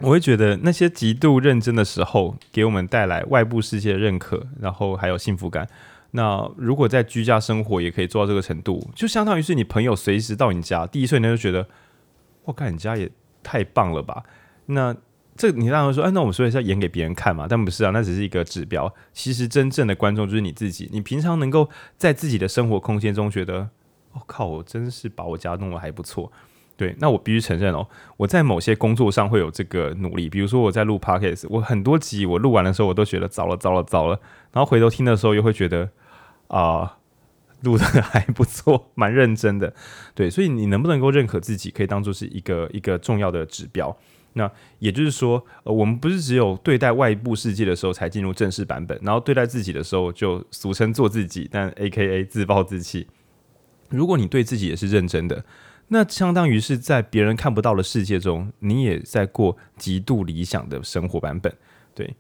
[0.01, 5.67] 我会觉得那些极度认真的时候，给我们带来外部世界的认可，然后还有幸福感。
[6.11, 11.67] 那如果在居家生活也可以做到这个程度，就相当于是你朋友随时到你家，第一瞬间就觉得，
[12.45, 13.11] 我靠，你家也
[13.43, 14.23] 太棒了吧？
[14.67, 14.95] 那
[15.37, 17.47] 这你当然说，哎，那我们说是要演给别人看嘛？
[17.49, 18.93] 但不是啊，那只是一个指标。
[19.13, 20.89] 其实真正的观众就是你自己。
[20.93, 23.69] 你平常能够在自己的生活空间中觉得，
[24.13, 26.31] 我靠，我真是把我家弄得还不错。
[26.77, 30.29] 对，那我必须承认哦，我在某些工作上会有这个努力。
[30.29, 34.21] 比如说我在录 Podcast，我很多集我录完的时候，我都觉得糟了，糟了，糟了。
[34.53, 35.89] 然后回头听的时候，又会觉得
[36.49, 36.99] 啊，
[37.63, 39.73] 录的 还不错，蛮认真的。
[40.15, 43.97] 对，所以你能不能够认可自己，可以当做是一个一个重要的指标。
[44.35, 53.07] 那也就是说，呃，我们不是只有对待外部世界的时候才进入正式版本，然后对待自己的时候就俗称做自己，但 AKA 自暴自弃。
[53.89, 55.43] 如果你对自己也是认真的。
[55.89, 61.53] 那相当于是在别人看不到的世界中，你也在过极度理想的生活版本，
[61.95, 62.15] 对。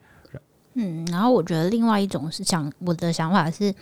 [0.75, 3.75] 嗯，然后我觉得另外一种是想我的想法是，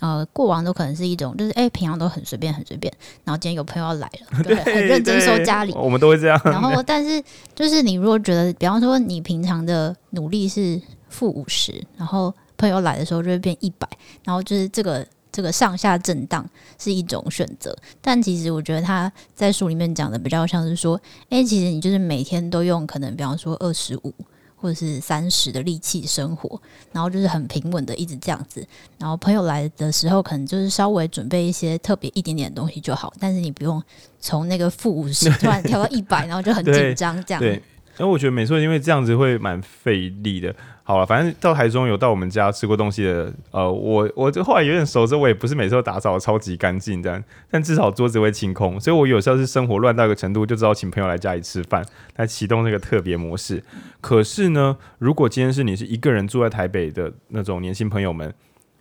[0.00, 6.40] 呃，过往都可能是一种，就是哎、欸，平常都很随便很随便，然后今天有朋友要来了， 对，很认真收家里，我们都会这样。
[6.44, 7.22] 然后，但是
[7.54, 10.80] 就是你如果觉得，比方说你平常的努力是
[11.10, 13.86] 负五十，然后朋友来的时候就会变一百，
[14.24, 15.06] 然后就是这个。
[15.38, 16.44] 这个上下震荡
[16.80, 24.12] 是一种选择，但其实我觉得他在书里面讲的比较像是说，哎，其实你就是每天都用可能比方说二十五
[24.56, 26.60] 或者是三十的力气生活，
[26.90, 28.66] 然后就是很平稳的一直这样子，
[28.98, 33.80] 然后朋友来的时候可能就是稍微准备一些特别一点点的东西就好，但是你不用
[34.18, 37.40] 从那个负五十突然跳到一百，然后就很紧张这样。
[37.40, 37.62] 对，
[37.98, 40.54] 因为我觉得每次因为这样子会蛮费力的。
[40.84, 51.84] 好了，反正到台中有到我们家吃过东西的，呃，我我这后来有点熟之后，我也不是每次都打扫的超级干净这样，但至少桌子会清空，所以我有时候是生活乱到一个程度，就知道请朋友来家里吃饭，
[52.16, 53.62] 来启动那个特别模式。
[54.00, 58.32] 可是呢，如果今天是你是一个人住在台北的那种年轻朋友们，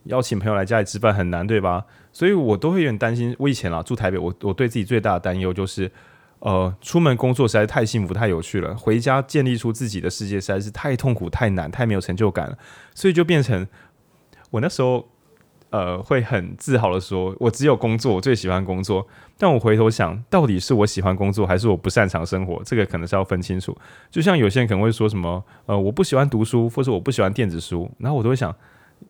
[0.06, 1.84] 邀请朋友来家里吃饭很难，对吧？
[2.14, 3.36] 所以我都会有点担心。
[3.38, 5.92] 我以前啊住台北，我我对自己最大的担忧就是。
[6.40, 12.58] 呃，出门工作实在太幸福、太有趣了，回家建立出自己的世界实在是太痛苦、太难、太没有成就感了，
[12.94, 13.68] 所以就变成
[14.52, 15.08] 我那时候
[15.72, 19.08] 呃会很自豪的说，我只有工作，我最喜欢工作。
[19.40, 22.62] 但我回头想，到底是我喜欢工作，还是我不擅长生活？
[22.64, 23.76] 这个可能是要分清楚。
[24.10, 28.56] 就像有些人可能会说什么，呃，我不喜欢读书，或者我不喜欢电子书，然后我都会想，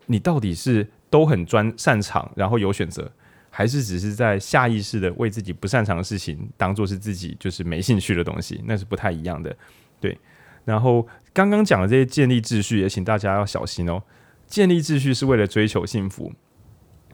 [0.07, 3.11] 你到底是都很专擅长，然后有选择。
[3.58, 9.58] 还是只是在下意识的为自己不擅长的事情当做是自己就是没兴趣的东西，那是不太一样的。
[9.99, 10.16] 对，
[10.64, 14.03] 然后刚刚讲的这些建立秩序，也请大家要小心哦。
[14.45, 16.32] 建立秩序是为了追求幸福，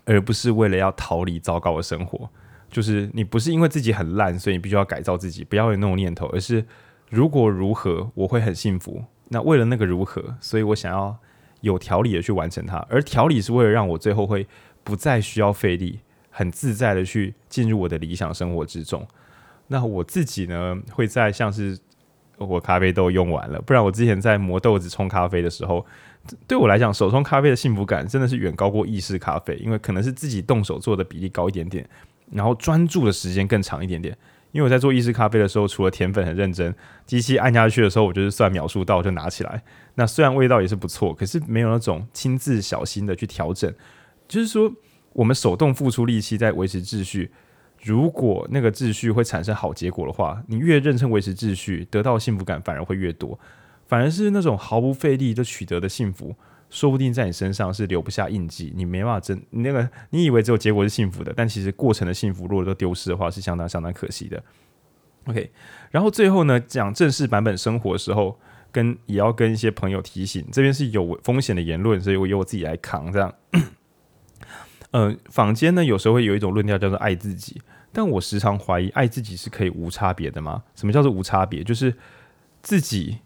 [0.03, 2.29] 而不是为了要逃离糟糕的生活。
[2.69, 6.65] 就是你不是因为自己很烂，所以你必须要改造自己，不要有那种念头，而是
[7.09, 9.01] 如果如何我会很幸福。
[9.29, 11.17] 那为了那个如何，所以我想要
[11.61, 14.45] 有条理的去完成它，而条理是为了让我最后会。
[14.85, 16.01] 不再需要费力，
[16.35, 19.07] 很自在的去进入我的理想生活之中。
[19.67, 21.77] 那我自己呢，会在像是
[22.37, 25.85] 我咖啡豆用完了，不然我之前在磨豆子冲咖啡的时候，
[26.47, 31.87] 对我来讲，手冲咖啡的幸福感真的是远高过意式咖啡，因为可能是自己动手做的比例高一点点，
[32.31, 34.17] 然后专注的时间更长一点点。
[34.51, 36.75] 因为我在做意式咖啡的时候，除了甜粉很认真，
[37.07, 39.63] 机器按下去的时候，我就是算秒数到就拿起来。
[39.95, 43.73] 那虽然味道也是不错，可是没有那种亲自小心的去调整。
[44.27, 44.71] 就是说，
[45.13, 47.31] 我们手动付出力气在维持秩序，
[47.81, 53.39] 如果那个秩序会产生好结果的话，你越认真维持秩序，得到幸福感反而会越多。
[53.87, 56.35] 反而是那种毫不费力就取得的幸福。
[56.69, 64.43] 说不定在你身上是留不下印记，你没办法真那个你以为只有结果是幸福的，但其实过程的幸福如果都丢失的话，是相当相当可惜的。
[65.25, 65.51] OK，
[65.91, 68.39] 然后最后呢，讲正式版本生活的时候，
[68.71, 73.11] 跟也要跟一些朋友提醒，这边是有风险的言论，所以我由我自己来扛。
[73.11, 73.31] 这样，
[74.93, 80.63] 呃，坊间呢有时候会有一种论调叫做爱自己，但我时常怀疑爱自己是可以无差别的吗？
[80.73, 81.63] 什么叫做无差别？
[81.63, 81.93] 就是
[82.61, 83.17] 自己。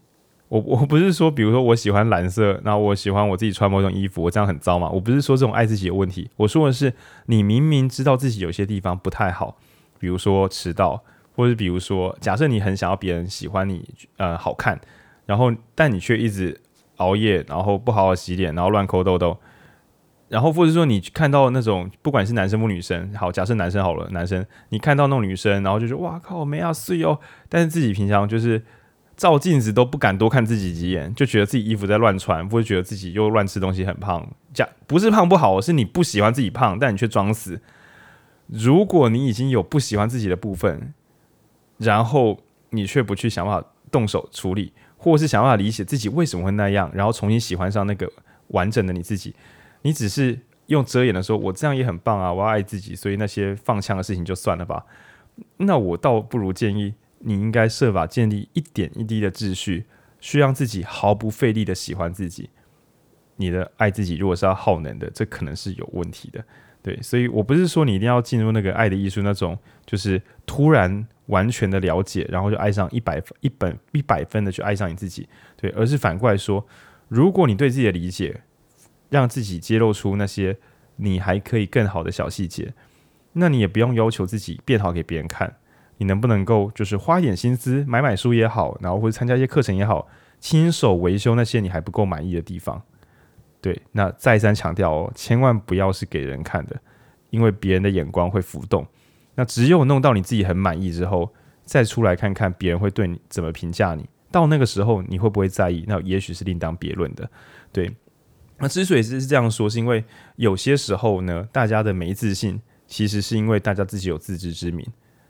[0.48, 4.88] 我我不是说，比如说我喜欢蓝色，然后我喜欢我自己穿某种衣服，我这样很糟嘛？
[4.88, 6.90] 我不是说这种爱自己的问题，我说的是
[7.26, 9.58] 你明明知道自己有些地方不太好，
[9.98, 11.04] 比如说迟到，
[11.36, 14.80] 或者比如说假设你很想要别人喜欢你，呃，好看，
[15.26, 16.58] 然后但你却一直
[16.96, 19.36] 熬夜，然后不好好洗脸，然后乱抠痘痘，
[20.28, 27.18] 然后或者说你看到那种不管是男生或女生，好，假设男生好了，男生你看到那种女生，然后就说哇靠，没啊碎哦，
[27.48, 28.62] 但是自己平常就是。
[29.18, 34.24] 照镜子都不敢多看自己几眼，就觉得自己衣服在乱穿，或者觉得自己又乱吃东西很胖。
[34.54, 37.60] 假不是胖不好，是你不喜欢自己胖，但你却装死。
[38.46, 40.94] 如果你已经有不喜欢自己的部分，
[41.78, 42.38] 然后
[42.70, 48.08] 你却不去想办法动手处理，或是想办法理解自己为什么会那样，然后重新喜欢上那个
[48.50, 49.34] 完整的你自己，
[49.82, 54.84] 你只是用遮掩的说“我这样也很棒啊，我要爱自己”，所以那些放枪的事情就算了吧。
[55.58, 56.94] 那我倒不如建议。
[57.20, 59.86] 你应该设法建立一点一滴的秩序，
[60.20, 62.48] 去让自己毫不费力的喜欢自己。
[63.34, 66.44] 你的爱自己如果是要耗能的，这可能是有问题的。
[66.80, 75.28] 对，所以我不是说你一定要进入那个爱的艺术那种，就是突然完全的了解，然后就爱上一百分、一本一百分的去爱上你自己。
[75.56, 76.64] 对，而是反过来说，
[77.08, 78.42] 如果你对自己的理解，
[79.08, 80.56] 让自己揭露出那些
[80.96, 82.74] 你还可以更好的小细节，
[83.32, 85.56] 那你也不用要求自己变好给别人看。
[85.98, 90.06] 你能不能够就是花点心思买买书也好，然后或者参加一些课程也好，
[90.38, 92.80] 亲手维修那些你还不够满意的地方？
[93.60, 96.80] 对，那再三强调哦，千万不要是给人看的，
[97.30, 98.86] 因为别人的眼光会浮动。
[99.34, 101.32] 那只有弄到你自己很满意之后，
[101.64, 104.08] 再出来看看别人会对你怎么评价你。
[104.30, 105.84] 到那个时候你会不会在意？
[105.88, 107.28] 那也许是另当别论的。
[107.72, 107.92] 对，
[108.58, 110.04] 那之所以是这样说，是因为
[110.36, 114.84] 有些时候呢，大家的没自信，其实是因为大家自己有自知之明。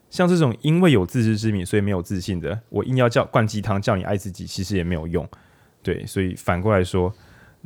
[0.09, 5.29] 像这种因为有自知之明，所以没有自信的，我硬要叫灌鸡汤，叫你爱自己，其实也没有用。
[5.83, 7.15] 对，所以反过来说，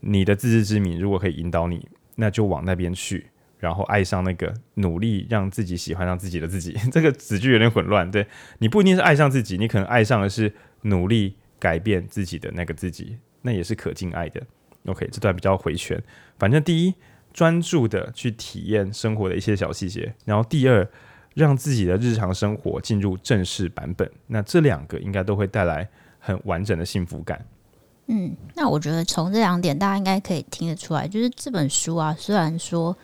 [0.01, 6.77] 你的自知之明如果可以引导你，那就往那边去，然后爱上那个努力让自己喜欢上自己的自己。
[6.91, 8.27] 这个子句有点混乱，对，
[8.59, 10.53] 你不一定是爱上自己，你可能爱上的是
[10.83, 14.43] 努力改变自己的那个自己，那也是可敬爱的。
[14.87, 16.03] OK，这段比较回旋。
[16.39, 16.95] 反正第一，
[17.33, 20.89] 专注的去体验生活的一些小细节，然后第二。
[21.35, 27.43] 让自己的日常生活进入正式版本，那这两个应该都会带来很完整的幸福感。
[28.09, 32.95] 嗯，那我觉得从这两点，大家应该可以听得出来，就是这本书啊，虽然说，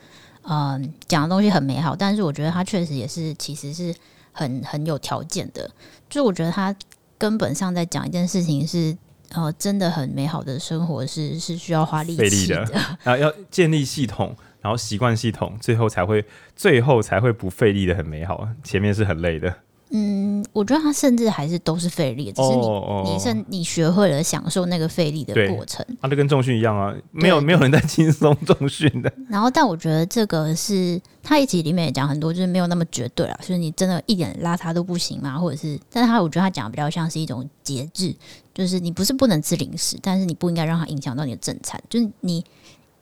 [0.42, 3.94] 嗯、讲的东西很美好，但是我觉得它确实也是，其实是
[4.32, 5.70] 很很有条件的。
[6.10, 6.76] 就我觉得它
[7.16, 8.94] 根本上在讲一件事情是，
[9.30, 12.64] 呃，真的很美好的生活是是需要花力气的，
[13.04, 14.36] 然后，要建立系统。
[14.60, 16.24] 然后习惯系统，最后才会，
[16.56, 18.48] 最后才会不费力的很美好。
[18.64, 19.54] 前面是很累的。
[19.90, 25.84] 嗯，我觉得他甚至还是都是费力，只是你、哦、你是你学会了享受那个费力的过程。
[26.00, 29.12] 啊，就跟重训一样啊，没有没有人在轻松重训的。
[29.28, 38.14] 然后，但我觉得这个是他一集里面也讲很多，就是没有那么绝对啊，就是你真的一点邋遢都不行嘛，或者是，但是他我觉得他讲的比较像是一种节制，
[38.54, 42.44] 就是你不是不能吃零食，但是你不应该让它影响到你的正餐，就是你。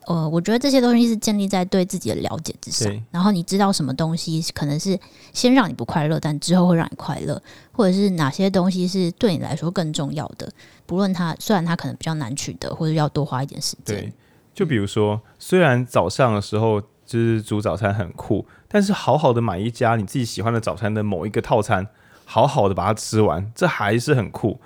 [0.07, 4.97] 呃，我觉得这些东西是建立在对自己的了解之上，然后你知道什么东西可能是
[5.33, 7.41] 先让你不快乐，但之后会让你快乐，
[7.73, 10.49] 或者是哪些东西是对你来说更重要的，
[10.85, 13.97] 不论它虽然它可能比较难取得，或者要多花一点时间。
[13.97, 14.13] 对，
[14.53, 21.85] 就比如说，虽然早上的时候就是煮早餐很酷，但是好好的买一家你自己喜欢的早餐的某一个套餐，
[22.23, 24.57] 好好的把它吃完，这还是很酷。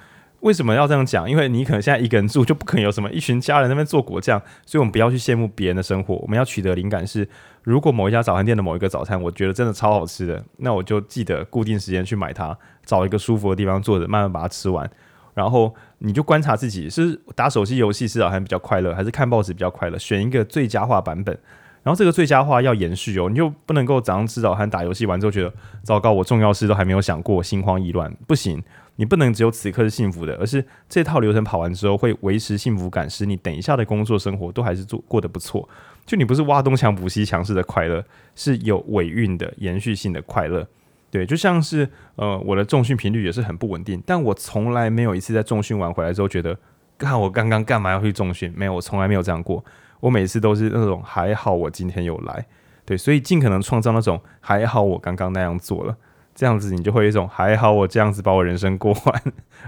[0.42, 1.30] 为什么要这样讲？
[1.30, 6.16] 因为你可能现在一个人住，就不可能有什么一群家人在那边做果酱，所以我们不要去羡慕别人的生活。
[6.16, 7.28] 我们要取得灵感是，
[7.64, 14.90] 如果某一家早餐店的某一个早餐，我觉得真的超好吃的，那我就记得固定时间去买它，找一个舒服的地方坐着，慢慢把它吃完。
[15.34, 19.98] 然后你就观察自己是打手机游戏吃早餐比较快乐，还是看报纸比较快乐？
[19.98, 21.38] 选一个最佳化版本。
[21.84, 28.62] 然后这个最佳化要延续哦，你就不能够早上吃早餐打游戏完之后觉得糟糕，我重要事都还没有想过，心慌意乱，不行，
[29.02, 35.68] 你不能只有此刻是幸福的，而是这套流程跑完之后会维持幸福感，使你等一下的工作生活都还是做过得不错。
[36.06, 40.68] 就你不是挖东墙补西墙式的快乐，是有尾韵的延续性的快乐。
[41.10, 46.56] 对，就像是呃我的重训频率也是很不稳定，但我从来没有一次在重训完回来之后觉得，
[47.00, 48.54] 看我刚刚干嘛要去重训？
[48.56, 49.66] 没有，我从来没有这样过。
[50.00, 52.46] 我每次都是那种还好我今天有来，
[52.86, 55.98] 对，所以尽可能创造那种还好我刚刚那样做了，
[56.42, 59.24] 这样子你就会有一种还好我这样子把我人生过完，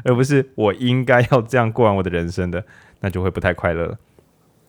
[0.05, 2.65] 而不是我应该要这样过完我的人生的，
[3.01, 3.99] 那就会不太快乐。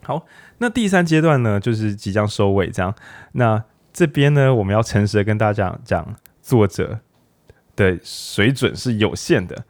[0.03, 0.27] 好，
[0.59, 2.95] 那第三阶段呢，就是即将收尾，这样，
[3.33, 7.01] 那这边呢，我们要诚实的跟大家讲，作者
[7.75, 9.65] 的水准是有限的。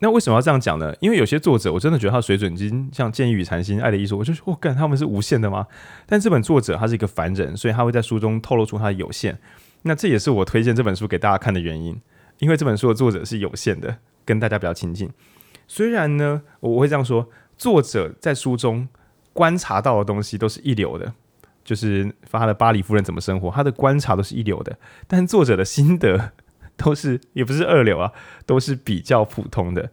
[0.00, 0.92] 那为什么要这样讲呢？
[0.98, 5.68] 因为有些作者，我真的觉得他的水准已经像《剑与禅心》《爱的艺术》，我就说，我干，他们是无限的吗？
[6.06, 9.38] 但这本作者他是一个凡人，所以他会在书中透露出他的有限。
[9.82, 12.00] 那这也是我推荐这本书给大家看的原因，
[12.38, 15.10] 因为这本书的作者是有限的，跟大家比较亲近。
[15.66, 18.88] 虽然呢，我会这样说，作者在书中
[19.32, 21.12] 观察到的东西都是一流的，
[21.64, 26.32] 就是他的巴黎夫人怎么生活，他的观察都是一流的，但作者的心得。
[26.80, 28.12] 都是也不是二流啊，
[28.46, 29.90] 都是比较普通的。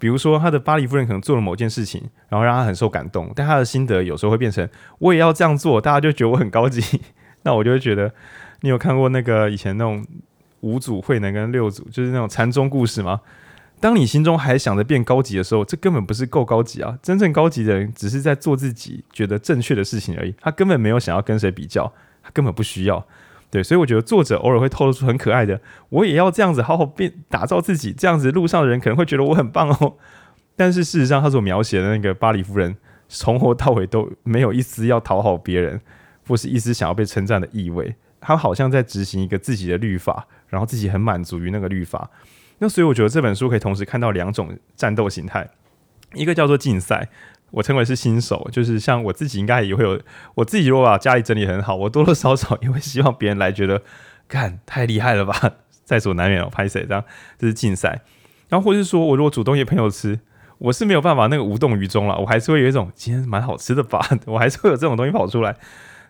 [0.00, 4.68] 比如说，他的巴黎夫人可能做了某件事情，然后让他很受感动，但他的心得有时候会变成
[4.98, 7.00] 我也要这样做，大家就觉得我很高级。
[7.42, 8.12] 那我就会觉得，
[8.64, 10.02] 你有看过那个以前那种
[10.60, 13.20] 五组慧能跟六组，就是那种禅宗故事吗？
[13.78, 16.98] 当你心中还想着变高级的时候，这根本不是够高级啊！
[17.02, 21.92] 真正高级的人只是在做自己觉得正确的事情而已，他根本没有想要跟谁比较，
[22.22, 23.06] 他根本不需要。
[23.50, 25.60] 对，所以我觉得作者偶尔会透露出很可爱的，
[25.90, 29.96] 我也要这样子好好变打造自己，这样子路上的人可能会觉得我很棒哦。
[30.56, 32.74] 但是事实上，他所描写的那个巴黎夫人，
[33.10, 35.78] 从头到尾都没有一丝要讨好别人，
[36.26, 37.94] 或是一丝想要被称赞的意味。
[38.26, 42.10] 他好像在执行一个自己的律法，然后自己很满足于那个律法。
[42.58, 45.50] 那所以我觉得这本书可以同时看到两种战斗形态，
[46.14, 47.10] 一个叫做竞赛。
[47.50, 50.00] 我称为是新手，就是像我自己应该也会有，
[50.34, 53.80] 我自己如果把家里整理很好，我多多少少也会希望别人来觉得，
[54.26, 55.52] 干太厉害了吧，
[55.84, 57.04] 在所难免哦，拍谁这样，
[57.38, 58.00] 这是竞赛。
[58.48, 60.18] 然后或是说我如果主动约朋友吃，
[60.58, 65.54] 我是没有办法那个无动于衷了，我还是会有一种今天蛮好吃的吧，我还是会有这种东西跑出来。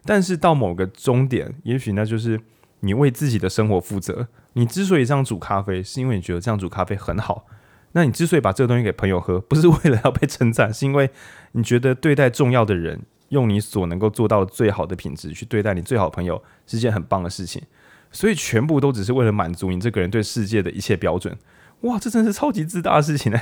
[0.04, 2.40] 但是到某个终点，也许那就是
[2.80, 4.28] 你为自己的生活负责。
[4.52, 7.46] 你之所以这样煮咖啡，是因为你觉得这样煮咖啡很好。
[7.92, 11.10] 那你之所以把这个东西给朋友喝，不是为了要被称赞，是因为
[11.52, 17.62] 你觉得对待重要的人，用你所能够做到最好的品质去对待你最好的朋友，是件很棒的事情。
[18.10, 21.36] 所以全部都只是为了满足你这个人对世界的一切标准。
[21.80, 23.40] 哇，这真是超级自大的事情呢！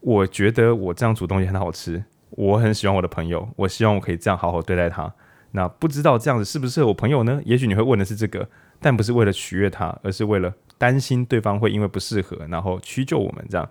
[0.00, 5.14] 我觉得我这样煮东西很好吃，我很喜欢我的朋友，我希望我可以这样好好对待他。
[5.54, 7.40] 那不知道这样子适不适合我朋友呢？
[7.44, 8.48] 也许你会问的是这个，
[8.80, 10.52] 但不是为了取悦他，而是为了。
[10.76, 13.70] 担心对方会因为不适合，然后屈就我们这样，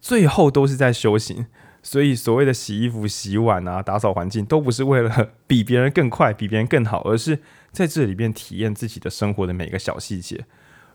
[0.00, 1.46] 最后都是在修行。
[1.82, 7.40] 所以所谓的洗衣服、洗碗啊、打扫环境，都不是为了比别人更快、比别人更好，而是
[7.72, 10.44] 在这里边体验自己的生活的每个小细节。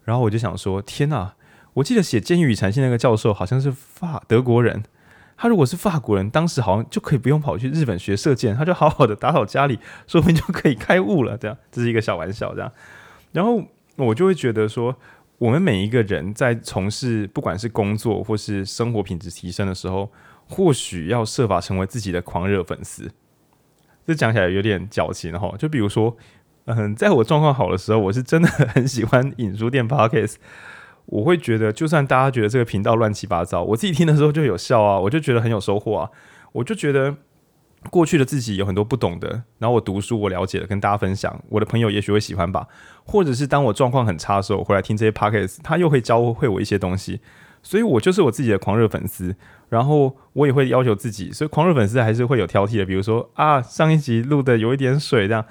[0.03, 1.33] 然后我就想说，天哪！
[1.73, 4.83] 我记得写《监狱与禅心》那个教授好像是法德国人，
[5.43, 9.77] 他如果是法国人，当时好像就可以不用跑去日本学射箭，他就好好的打扫家里，
[10.07, 11.37] 说不定就可以开悟了。
[11.37, 12.71] 这样，这是一个小玩笑，这样。
[13.33, 13.61] 然后。
[13.95, 14.95] 我就会觉得说，
[15.37, 20.11] 我们每一个人在从事不管是工作或是生活品质提升的时候，
[20.49, 23.11] 或许要设法成为自己的狂热粉丝。
[24.07, 25.53] 这讲起来有点矫情哈。
[25.59, 26.17] 就比如说，
[26.65, 30.37] 嗯，在我状况好的时候，我是真的很喜欢影书店 Podcast。
[31.05, 36.09] 我会觉得，就算大家觉得这个频道乱七八糟，我自己听的时候就有笑啊，我就觉得很有收获啊，
[36.53, 37.15] 我就觉得。
[37.89, 41.37] 过去的自己有很多不懂的，然后我读书，我了解了，跟大家分享。
[41.49, 42.65] 我的朋友也许会喜欢吧，
[43.03, 47.19] 或者是当我状况很差的时候，回来听这些 podcast，他又会教会我一些东西。
[47.61, 49.35] 所以我就是我自己的狂热粉丝，
[49.67, 51.29] 然后我也会要求自己。
[51.33, 55.43] 所以狂热粉丝还是会有挑剔的，比如说啊，上一集录的有一点水，这样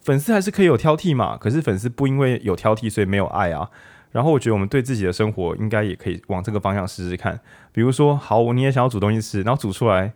[0.00, 1.36] 粉丝还是可以有挑剔嘛。
[1.36, 3.70] 可是粉丝不因为有挑剔，所以没有爱啊。
[4.10, 7.38] 然后我觉得我们对自己的生活应该也可以往这个方向试试看。
[7.72, 10.12] 比如说，好，你也想要煮东西吃，然后煮出来。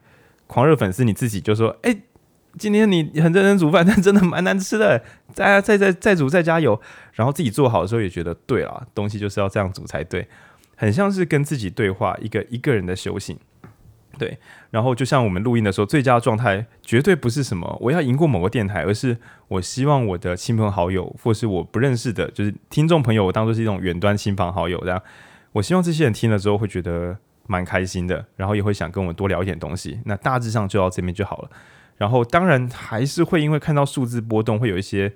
[0.49, 1.97] 狂热粉丝，你自己就说：“哎、
[2.59, 5.03] 今天你很认真煮饭，但真的蛮难吃的。
[5.33, 6.79] 再再再再煮，再加油。
[7.15, 10.29] 然后自己做好的时候也觉得对啊，东西就是要这样煮才对。
[10.77, 13.39] 很像是跟自己对话，一个一个人的修行。
[14.19, 14.39] 对，
[14.71, 19.17] 然后就像我们录音的时候，最佳状态绝对不是什么我要赢过某个电台，而是
[19.49, 25.03] 我希望我的亲朋好友，或是我不认识的，就是听众朋友，我当做是一种远端亲朋好友这样。
[25.53, 30.01] 我希望这些人听了之后会觉得蛮开心的，然后也会想跟我多聊一点东西。
[30.05, 31.51] 那大致上就到这边就好了。
[31.97, 35.13] 然后当然还是会因为看到数字波动，会有一些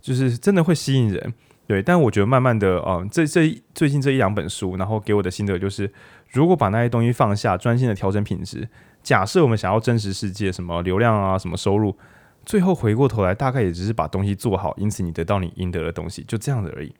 [0.00, 1.34] 就是真的会吸引人。
[1.70, 5.88] 对，但我觉得慢慢的，嗯，这这最近这一两本书，然后给我的心得就是，
[6.30, 8.68] 如果把那些东西放下，专心的调整品质，
[9.04, 11.96] 假设我们想要真实世界，什么流量啊，什么收入，
[12.44, 16.92] 最后回过头来，大概也只是把东西做好，因此你得到你应得的东西，就这样子而已。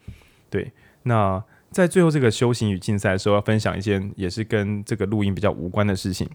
[0.48, 0.70] 对，
[1.02, 1.42] 那
[1.72, 6.30] 在最后这个修行与竞赛的时候，要分享一件也是跟这个录音比较无关的事情。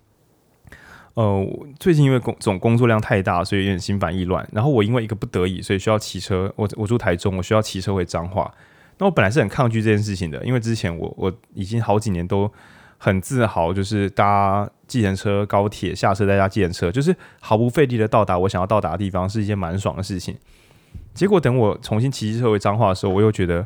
[1.15, 1.45] 呃，
[1.79, 4.47] 最近因为工总工作量太大，所以有点心烦意乱。
[4.51, 6.51] 然后我因为一个不得已，所以需要骑车。
[6.57, 8.53] 我我住台中，我需要骑车回彰化。
[8.97, 12.51] 那我本来是很抗拒这件事情的，因为之前我我已经好几年都
[12.97, 20.37] 很自豪，就是搭计程车、高铁下车再搭计程车，就是毫不费力的到达我想要到达的地方，是一件蛮爽的事情。
[21.13, 23.65] 结果等我重新骑车回彰化的时候，我又觉得，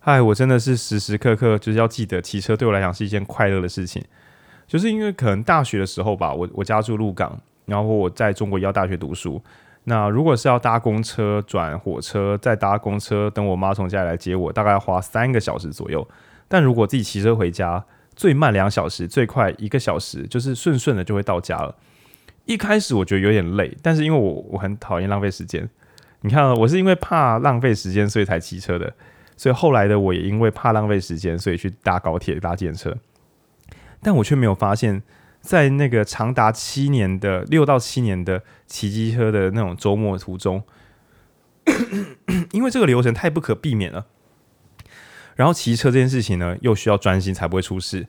[0.00, 4.04] 哎，我真的是时时刻刻就是要记得骑车对我来讲是一件快乐的事情。
[4.66, 9.40] 就是因为可能大学的时候吧，我我家住鹿港，然后我在中国医药大学读书。
[9.84, 16.06] 那如果是要搭公车转火车，再搭公车等我妈从家里来接我，大概要花三个小时左右。
[16.48, 17.84] 但如果自己骑车回家，
[18.16, 21.74] 最慢两小时，最快一个小时，就是顺顺的就会到家了。
[22.46, 25.68] 一开始我觉得有点累，但是因为我我很讨厌浪费时间。
[26.22, 28.90] 你看，我是因为怕浪费时间，所以才骑车的。
[29.36, 32.96] 所以后来的我也因为怕浪费时间，所以去搭高铁、搭电车。
[34.04, 35.02] 但我却没有发现，
[35.40, 40.62] 在那个长达七年的六到七年的骑机车的那种周末途中，
[42.52, 44.06] 因为这个流程太不可避免了。
[45.36, 48.06] 然后骑车这件事情呢，又需要专心才不会出事，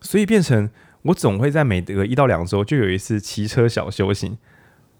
[0.00, 0.70] 所以变成
[1.02, 4.38] 我总会在每隔一到两周就有一次骑车小修行，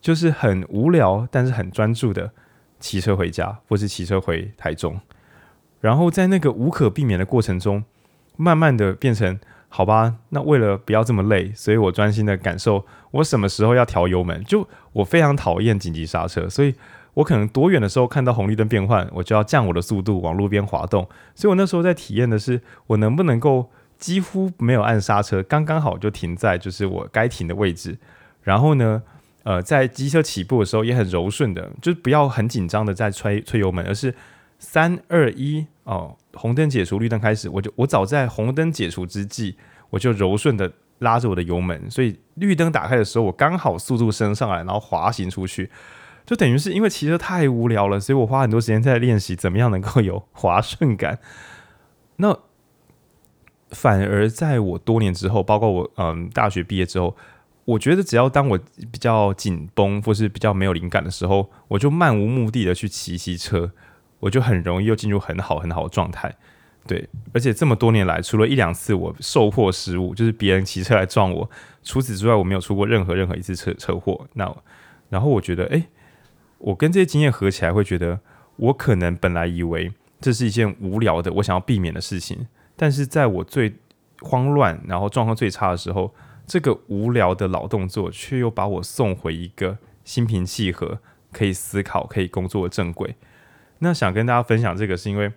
[0.02, 2.32] 就是很无聊但是很专注的
[2.78, 5.00] 骑车回家，或是骑车回台中。
[5.80, 7.84] 然后在那个无可避免的过程中，
[8.36, 9.40] 慢慢的变成。
[9.76, 14.40] 好吧，那为了不要这么累，所以我专心的感受我什么时候要调油门。
[14.44, 16.72] 就我非常讨厌紧急刹车，所以
[17.14, 21.02] 我可能多远的时候看到红绿灯变换，我就要降我的速度往路边滑动。
[21.34, 23.68] 所以我那时候在体验的是，我能不能够
[23.98, 27.98] 几乎没有按刹车，刚刚好就停在就是我该停的位置。
[28.42, 29.02] 然后呢，
[29.42, 34.14] 呃，在机车起步的时候也很柔顺的，就是不要很紧张的在吹吹油门，而是
[34.64, 36.16] 三二一哦。
[36.32, 39.56] 红灯解除，绿灯开始，我就我早在红灯解除之际，
[39.90, 45.70] 我就柔顺的拉着我的油门，所以绿灯打开的时候，我刚好速度升上来，然后滑行出去，
[46.26, 51.20] 就等于是因为骑车太无聊了，所以我花很多时间在练习怎么样能够有滑顺感。
[52.16, 52.36] 那
[53.70, 57.16] 反而在我多年之后，包括我嗯大学毕业之后，
[57.64, 58.58] 我觉得只要当我
[58.90, 63.70] 比较紧绷或是比较没有灵感的时候，我就漫无目的的去骑骑车。
[64.20, 66.34] 我就很容易又进入很好很好的状态，
[66.86, 71.50] 对，而且这么多年来，除了一两次我受迫失误，就是别人骑车来撞我，
[71.82, 74.26] 除此之外，我没有出过任何任何一次车车祸。
[74.34, 74.54] 那
[75.10, 75.84] 然后我觉得，诶，
[76.58, 78.20] 我跟这些经验合起来，会觉得
[78.56, 82.46] 我可能本来以为这是一件无聊的，我想要避免的事情，
[82.76, 83.74] 但是在我最
[84.20, 86.14] 慌乱，然后状况最差的时候，
[86.46, 90.98] 这个无聊的老动作，却又把我送回一个心平气和、
[91.32, 93.14] 可以思考、可以工作的正轨。
[93.78, 95.32] 那想跟大家分享这个，是因为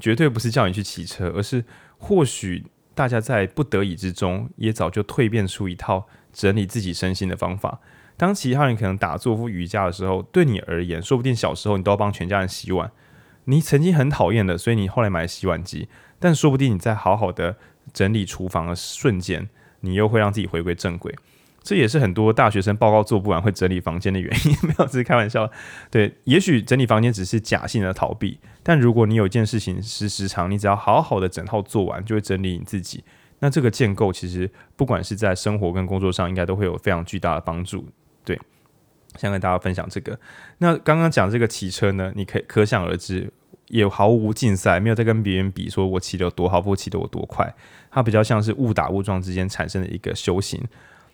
[0.00, 1.64] 绝对不是叫你去骑车，而是
[1.98, 2.64] 或许
[2.94, 7.80] 大家在不得已之中，也早就蜕变出一套整理自己身心的方法。
[8.16, 12.90] 当其他人可能打坐或瑜伽的时候，对你而言，说不定小时候你都要帮全家人洗碗，
[13.44, 15.88] 你曾经很讨厌的，所以你后来买了洗碗机。
[16.18, 17.56] 但说不定你在好好的
[17.92, 19.48] 整理厨房的瞬间，
[19.80, 21.14] 你又会让自己回归正轨。
[21.62, 25.48] 这也是很多大学生报告做不完会整理房间的原因，没有，只是开玩笑。
[25.90, 33.04] 对，也许整理房间只是假性的逃避，但如果你有一件事情是时常，你只要好好的整套做完，就会整理你自己。
[33.38, 37.88] 那这个建构其实不管是在生活跟工作上，应该都会有非常巨大的帮助。
[38.24, 38.38] 对，
[39.16, 40.18] 想跟大家分享这个。
[40.58, 43.32] 那刚刚讲这个骑车呢，你可以可想而知，
[43.68, 47.54] 也毫无竞赛，没有在跟别人比，说我骑得有多好，或骑得有多快。
[47.90, 50.60] 它比较像是误打误撞之间产生的一个修行。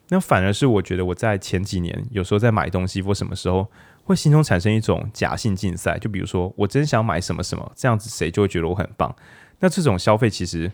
[0.08, 3.66] 那反而是我觉得我在前几年有时候在买东西或什么时候
[4.04, 9.14] 会心中产生一种假性竞赛，就比如说我真想买什么什么，这样子谁就会觉得我很棒。
[9.60, 10.70] 那这种消费其实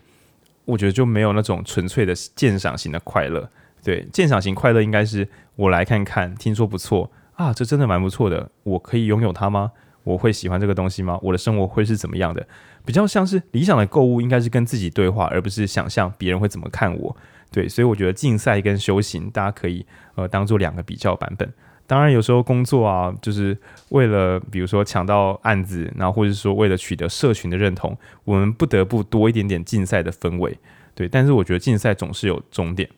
[0.64, 3.50] 我觉得就没有那种纯粹的鉴赏型的快乐。
[3.82, 9.72] 对，鉴赏型快乐应该是我来看看，听说不错啊，这真的蛮不错的，我可以拥有它吗？
[10.04, 11.18] 我会喜欢这个东西吗？
[11.22, 12.46] 我的生活会是怎么样的？
[12.84, 17.16] 比较像是理想的购物，应该是跟自己对话，而不是想象别人会怎么看我。
[17.54, 19.86] 对，所以我觉得竞赛跟修行，大家可以
[20.16, 21.48] 呃当做两个比较版本。
[21.86, 23.56] 当然，有时候工作啊，就是
[23.90, 30.58] 为了比如说抢到案子，然后或者说为了取得社群的认同，我们不得不多一点点竞赛的氛围。
[30.96, 32.90] 对，但是我觉得竞赛总是有终点，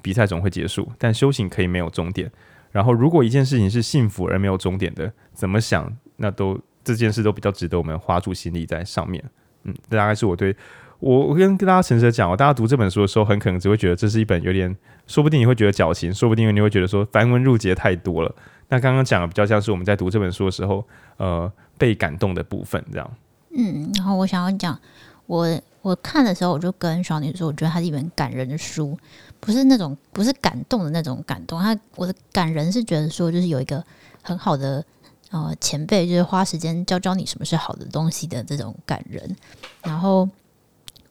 [0.00, 2.28] 比赛总会结束，但修行可以没有终点。
[2.72, 9.22] 然后，如果一件事情是幸福而没有终点的，怎么想那都这件事都比较值得我们花出心力在上面。
[9.64, 10.56] 嗯，这大概是我对
[11.02, 14.74] 我我跟跟大家诚实的讲，大家读这本书的时候，很可能只会觉得这是一本有点，
[15.08, 18.32] 说不定你会觉得矫情，说不定你会觉得说繁文缛节太多了。
[18.68, 20.84] 那刚刚讲的比较像是我们在读这本书的时候，
[21.16, 23.10] 呃，被感动的部分这样。
[23.50, 24.78] 嗯，然后我想要讲
[25.26, 25.60] 我。
[25.82, 28.96] 我看的时候，我就跟小女说，我觉得它是一本感人的书，
[29.40, 31.60] 不是那种不是感动的那种感动。
[31.60, 33.82] 它我的感人是觉得说，就是有一个
[34.22, 34.84] 很好的
[35.32, 39.34] 呃前辈，就是花时间教教你什么是好的东西的这种感人。
[39.82, 40.28] 然后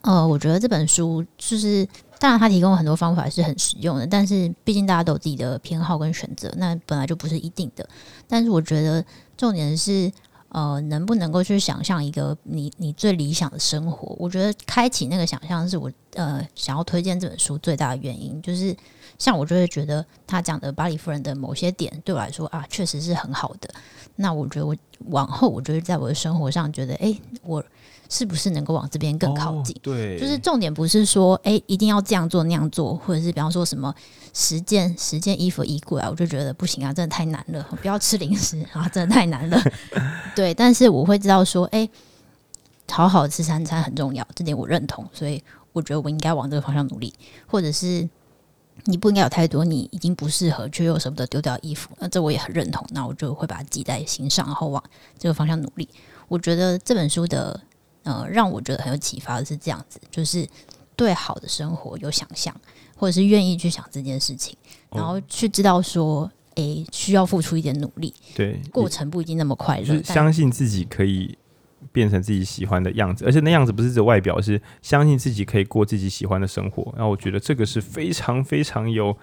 [0.02, 1.88] 呃，我觉得这本书就是，
[2.20, 7.88] 当然他提供很多方法是很实用的，但是毕竟大家都有自己的偏好跟选择，那本来就不是一定的。
[8.28, 9.04] 但是我觉得
[9.38, 10.12] 重点是。
[10.54, 14.14] 呃，能不能够去想象一个你你最理想的生活？
[14.20, 18.42] 我觉得开启那个想象是我呃想要推荐这本书最大的原因。
[18.42, 18.76] 就是
[19.18, 23.74] 像我就会觉得他讲的巴黎夫人的某些点对我来说啊，确实是很好的。
[24.16, 24.76] 那我觉得我
[25.10, 27.64] 往后，我觉得在我的生活上，觉得诶，我。
[28.14, 29.74] 是不是能够往这边更靠近？
[29.78, 33.96] 哦，对，就是重点不是说，哎、欸，一定要这样做那样做，或者是比方说什么
[34.34, 39.58] 十件十件衣服衣柜啊，我就觉得不行啊，真的太难了，不要吃零食啊，真的太难了。
[40.36, 41.90] 对，但是我会知道说，哎、欸，
[42.92, 45.42] 好好吃三餐很重要，这点我认同，所以
[45.72, 47.14] 我觉得我应该往这个方向努力。
[47.48, 48.10] 或者是
[48.86, 54.84] 你不应该有太多你已经不适合却又舍不得丢掉衣服，那这我也很认同，那我就会把它记在心上，然后往
[55.18, 55.88] 这个方向努力。
[56.28, 57.60] 我觉得这本书的。
[58.04, 60.44] 呃，让我觉得很有启发的是这样子，就是
[60.96, 62.52] 对好的生活有想象，
[62.98, 64.58] 或者是愿意去想这件事情，
[64.90, 66.24] 然后去知道说，
[66.56, 71.38] 诶、欸，需要付出一点努力，对，过程不一定那么快乐，就是相信自己可以
[71.92, 76.94] 变成自己喜欢的样子，而且那样子不是指外表，是相信自己可以过自己喜欢的生活。
[76.96, 79.18] 然后我觉得这个是非常非常有，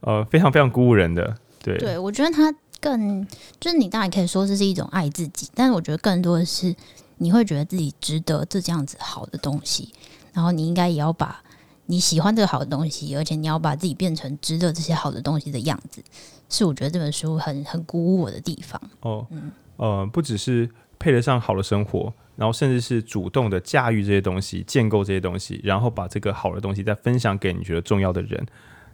[0.00, 1.36] 呃，非常非常鼓舞人的。
[1.62, 3.26] 对，对我觉得他更
[3.58, 6.74] 就是你当然可以说这是一种爱自己，但是我觉得更多的是。
[7.18, 9.88] 你会觉得自己值得这这样子好的东西，
[10.32, 11.40] 然后你应该也要把
[11.86, 16.02] 你喜欢这个好的东西，而且你要把自己变成值得这些好的东西的样子，
[16.50, 18.82] 是我觉得这本书很很鼓舞我的地方。
[19.02, 28.46] 哦，嗯，呃，不只是配得上好的生活，然后甚至是主动的驾驭这些东西，建构这些东西，然后把这个好的东西再分享给你觉得重要的人。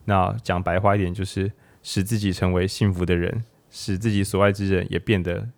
[0.05, 5.49] 那讲白话一点，就是使自己成为幸福的人，使自己所爱之人也变得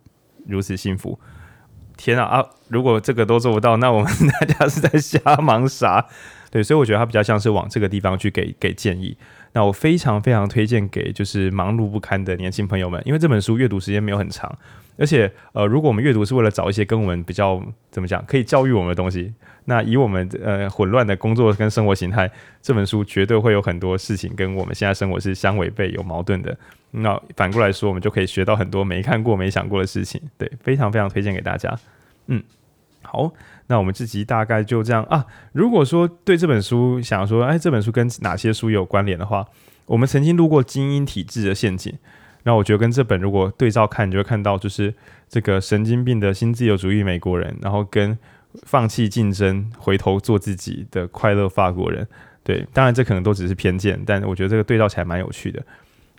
[0.47, 1.19] 如此幸福。
[1.97, 2.45] 天啊啊！
[2.69, 6.07] 如果这个都做不到，那我们大家是在瞎忙啥？
[6.51, 9.17] 对，所以我觉得他比较像是往这个地方去给给建议。
[9.53, 14.51] 那我非常非常推荐给就是忙碌不堪的年轻朋友们，因为这本书阅读时间没有很长，
[14.97, 19.33] 而且呃，如果我们阅读是为了找一些跟我们比较怎么讲可以教育我们的东西，
[19.67, 22.31] 那以我们呃混乱的工作跟生活形态，
[22.61, 26.57] 这本书绝对会有很多事情跟我们现在生活是相违背、有矛盾的。
[26.91, 30.21] 那反过来说，我们就可以学到很多没看过、没想过的事情。
[30.37, 31.79] 对，非常非常推荐给大家。
[32.27, 32.43] 嗯，
[33.03, 33.33] 好。
[33.69, 35.25] 那我们这集大概就这样啊。
[35.53, 39.47] 如果说对这本书想说，哎，这本书跟哪些书有关联的话，
[39.87, 41.93] 我们曾经录过《精英体制的陷阱》，
[42.43, 44.93] 那我觉得跟这本如果对照看，你就会看到就是
[45.29, 48.19] 这个神经病的新自由主义美国人，然后跟
[48.65, 52.07] 放弃竞争、回头做自己的快乐法国人。
[52.45, 55.63] 对，当然这可能都只是偏见，但我觉得这个对照起来蛮有趣的。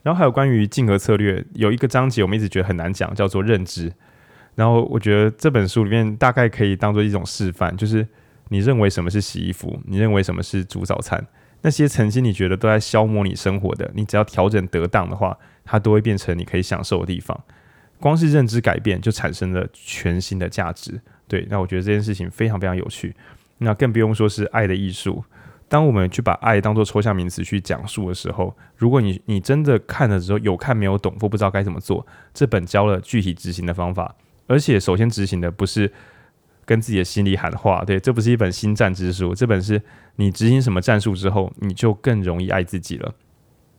[0.02, 3.92] 然后还有关于竞合策略，有一个章节我们一直觉得很难讲，叫做认知。
[4.56, 8.08] 然后我觉得这本书里面大概可以当做一种示范，就是
[8.50, 11.26] 你认为什么是洗衣服，你认为什么是煮早餐，
[11.62, 17.40] 那些曾经你觉得都在消磨你生活的，你只要调整得当的话，它都会变成你可以享受的地方。
[18.00, 21.00] 光是认知改变就产生了全新的价值。
[21.28, 23.16] 对，那我觉得这件事情非常非常有趣。
[23.60, 25.24] 那更不用说是爱的艺术。
[25.70, 34.14] 当我们去把爱当做抽象名词去讲述的时候，如果你你真的看了之后有看没有懂或不知道该怎么做，这本教了具体执行的方法。
[34.48, 35.92] 而且，首先执行的不是
[36.66, 39.82] 跟自己的心里喊话，对，这不是一本心战之书，这本是
[40.18, 43.14] 你执行什么战术之后，你就更容易爱自己了。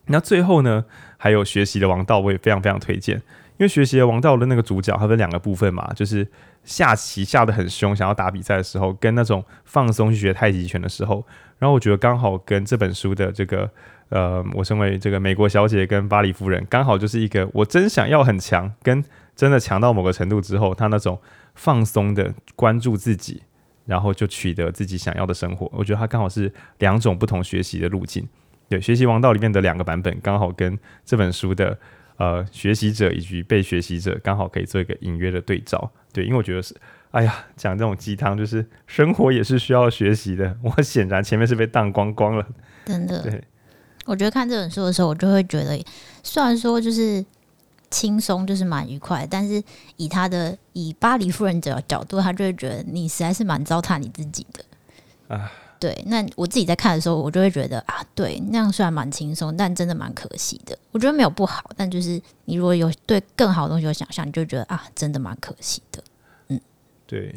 [0.06, 0.84] 那最后呢，
[1.16, 6.26] 还有学习的王道，我也非常非常推荐，因为学习的王道的那个主角，它分两个部分嘛，就是
[6.62, 11.24] 下棋下得很凶，想要打比赛的时候，跟那种放松去学太极拳的时候，
[11.58, 13.70] 然后我觉得刚好跟这本书的这个
[14.10, 19.02] 呃，我身为这个美国小姐跟巴黎夫人，刚好就是一个我真想要很强，跟
[19.36, 21.20] 真的强到某个程度之后，他那种
[21.54, 23.42] 放松的关注自己，
[23.86, 25.70] 然后就取得自己想要的生活。
[25.72, 28.28] 我觉得他刚好是两种不同学习的路径。
[28.68, 31.78] 对，学习王道里面的两个版本，刚好跟这本书的
[32.16, 35.90] 呃学习者以及被学习者，刚好可以做一个隐约的对照。
[36.12, 36.74] 对，因为我觉得是，
[37.10, 40.56] 哎呀，讲这种鸡汤，就是生活也是需要学习的。
[40.62, 42.46] 我显然前面是被荡光光了，
[42.86, 43.20] 真的。
[43.22, 43.44] 对，
[44.06, 45.84] 我觉得看这本书的时候，我就会觉得，
[46.22, 47.24] 虽然说就是
[47.94, 49.62] 轻松，就是蛮愉快，但是
[49.96, 55.52] 以他的以巴黎夫人的角度，他就会觉得你实在是蛮糟蹋你自己的啊。
[55.78, 60.76] 对，那我自己在看的时候，我就会觉得啊，对，那样虽然蛮轻松，但真的蛮可惜的。
[60.90, 66.02] 我觉得没有不好，但就是你如果有对更好的东西有想象，你就觉得啊，真的蛮可惜的。
[66.48, 66.60] 嗯，
[67.06, 67.34] 对，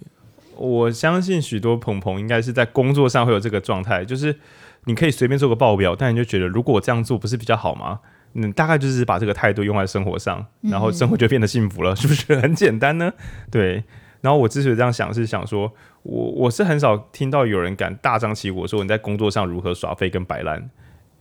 [0.55, 4.39] 我相信许多鹏鹏应该是在工作上会有这个状态，就是
[4.85, 7.99] 你可以随便做个报表，但你就觉得如果我这样做不是比较好吗？
[8.39, 13.11] 嗯，大概就是把这个态度用在生活上，然后生活就变得幸福了，嗯、 是不是很简单呢？
[13.51, 13.83] 对。
[14.21, 15.71] 然后我之所以这样想，是想说，
[16.01, 20.57] 我我是很少听到有人敢大张旗鼓说你在工作上如何耍废跟摆烂，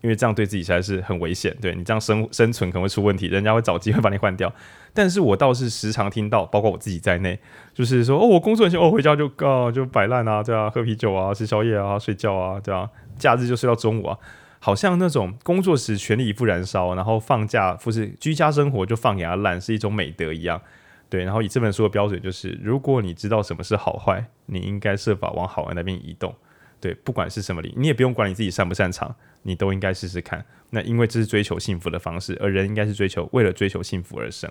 [0.01, 1.55] 因为这样对自己实在是很危险。
[1.61, 4.51] 对你这样生生存可能会出问题，人家会找机会把你换掉。
[4.95, 7.39] 但是我倒是时常听到，包括我自己在内，
[7.75, 12.89] 就是说哦，我工作很辛苦，哦，回家就啊就摆烂啊，对啊，喝啤酒啊，吃宵夜啊，睡觉啊，对啊，
[13.19, 14.19] 假日就睡到中午啊，
[14.59, 20.61] 好像那种工作时全力以赴燃烧，然后放假或是居家生活就放给他烂，是一种美德一样。
[21.09, 26.35] 对，然后以这本书的标准就是，如果你知道什么是好坏，你应该设法往好的那边移动。
[26.81, 30.45] 对，不管是什么里，你也不用管你自己擅不擅长，你都应该试试看。
[30.71, 34.51] 那因为这是追求幸福的方式，而人应该是追求为了追求幸福而生。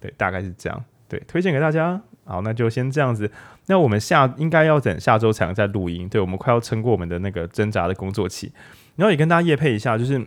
[0.00, 0.84] 对，大概是这样。
[1.08, 2.00] 对，推荐给大家。
[2.24, 3.30] 好，那就先这样子。
[3.66, 6.08] 那我们下应该要等下周才能再录音。
[6.08, 8.52] 对，我们快要撑过我们的那个挣扎的工作期。
[8.96, 10.26] 然后也跟大家夜配一下，就是。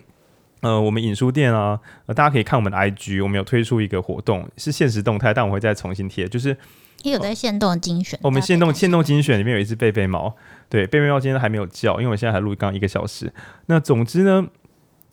[0.61, 6.49] 呃，我们影书店啊，呃，大家可以看我们的 IG，我们有推出一个活动，是限时动态，但我会再重新贴，就是
[7.03, 8.19] 也有在限动精选。
[8.21, 10.35] 我们限动限动精选里面有一只贝贝猫，
[10.67, 13.31] 对，贝贝猫今天还没有叫，因为我现在还录刚一个小时。
[13.67, 14.47] 那总之呢，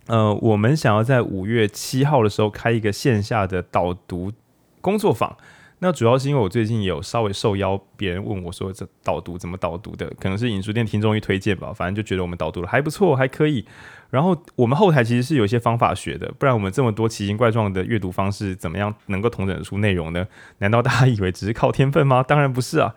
[0.09, 4.33] 呃，我们想要在五月七号的时候开一个线下的导读
[4.81, 5.37] 工作坊。
[5.79, 13.63] 那主要是因为我最近有稍微受邀，别人问我说这导读怎么导读的，可能是影书店听众一推荐吧，反正就觉得我们导读的还不错，还可以。
[14.09, 20.27] 然后我们后台其实是有一些方法学的，不然我们这么多奇形怪状的阅读方式，怎么样能够统整出内容呢？
[20.59, 22.23] 难道大家以为只是靠天分吗？
[22.27, 22.95] 当然不是啊。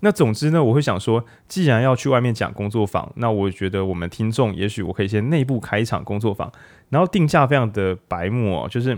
[0.00, 6.50] 那总之呢，我会想说，既然要去外面讲工作坊，那我觉得我们听众也许我可以先内部开一场工作坊，
[6.88, 8.96] 然后定价非常的白目哦，就是。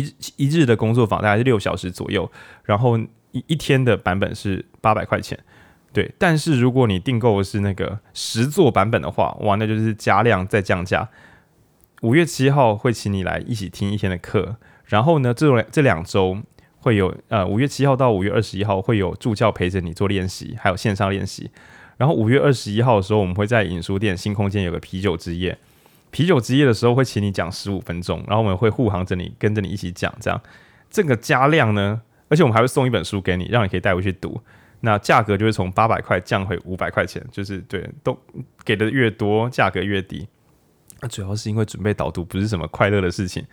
[0.00, 2.30] 一一日的工作坊大概是六小时左右，
[2.64, 2.98] 然后
[3.32, 5.38] 一一天的版本是八百块钱，
[5.92, 6.12] 对。
[6.18, 11.08] 但是如果你订购的是那个实作版本的话，哇，那就是加量再降价。
[12.02, 16.36] 五月七号会请你来一起听一天的课，然后呢，这这两周
[16.78, 21.50] 会有呃，五月七号到五月二十一号会有助教陪着你做练习，还有线上练习。
[21.96, 25.56] 然后五月二十一号的时候，我们会在影书店新空间有个啤酒之夜。
[26.16, 30.40] 啤酒之夜的时候会请你讲十五分钟，然后我们会护航着你，跟着你一起讲，这样
[30.88, 32.00] 这个加量呢，
[32.30, 34.40] 而且我们还会送一本书给你，让你可以带回去读。
[34.80, 38.18] 那价格就会从八百块降回五百块钱，就是对，都
[38.64, 40.26] 给的越多，价格越低。
[41.02, 43.44] 那主要是因为准备导读不是什么快乐的事情，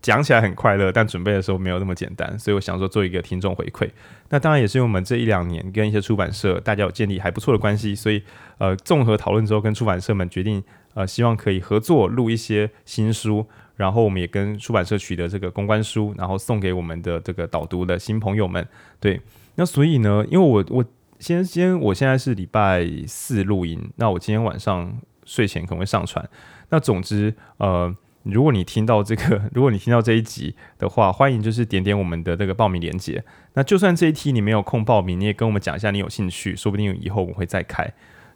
[0.00, 3.88] 讲起来很快乐，但准备的时候没有那么简单，所以我想说做一个听众回馈。
[4.28, 8.20] 那当然也是因为我们这一两年跟一些出版社大家有建立还不错的关系，所以
[8.58, 10.60] 呃，综合讨论之后，跟出版社们决定。
[10.94, 18.66] 呃，希望可以合作录一些新书，然后我们也跟出版社取得这个公关书，然后送给我们的这个导读的新朋友们。
[19.00, 19.20] 对，
[19.54, 20.84] 那所以呢，因为我我
[21.18, 24.92] 先先我现在是礼拜四录音，那我今天晚上
[25.24, 26.28] 睡前可能会上传。
[26.68, 33.24] 那总之，呃，如果你听到这个，如果你听到这一集的话，欢迎就是点点我们的这个报名链接。
[33.54, 37.92] 那就算这一期你没有空报名，你也跟我们讲一下你有兴趣，说不定以后我们会再开。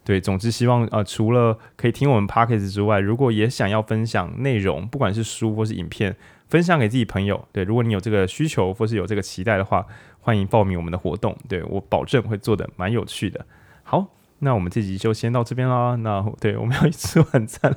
[0.07, 6.15] 对，总之希望呃，除了可以听我们 Podcast 之外，如果也想要分享内容，不管是书或是影片，
[6.49, 7.45] 分享给自己朋友。
[7.51, 9.85] 对，如果你有这个需求或是有这个期待的话，
[10.21, 11.37] 欢迎报名我们的活动。
[11.49, 13.45] 对，我保证会做的蛮有趣的。
[13.83, 14.07] 好，
[14.39, 15.97] 那我们这集就先到这边啦。
[15.97, 17.75] 那对，我们要去吃晚餐，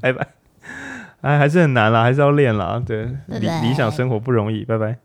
[0.00, 0.26] 拜拜。
[1.20, 2.82] 哎，还是很难啦，还是要练啦。
[2.84, 4.98] 对，理理想生活不容易，拜拜。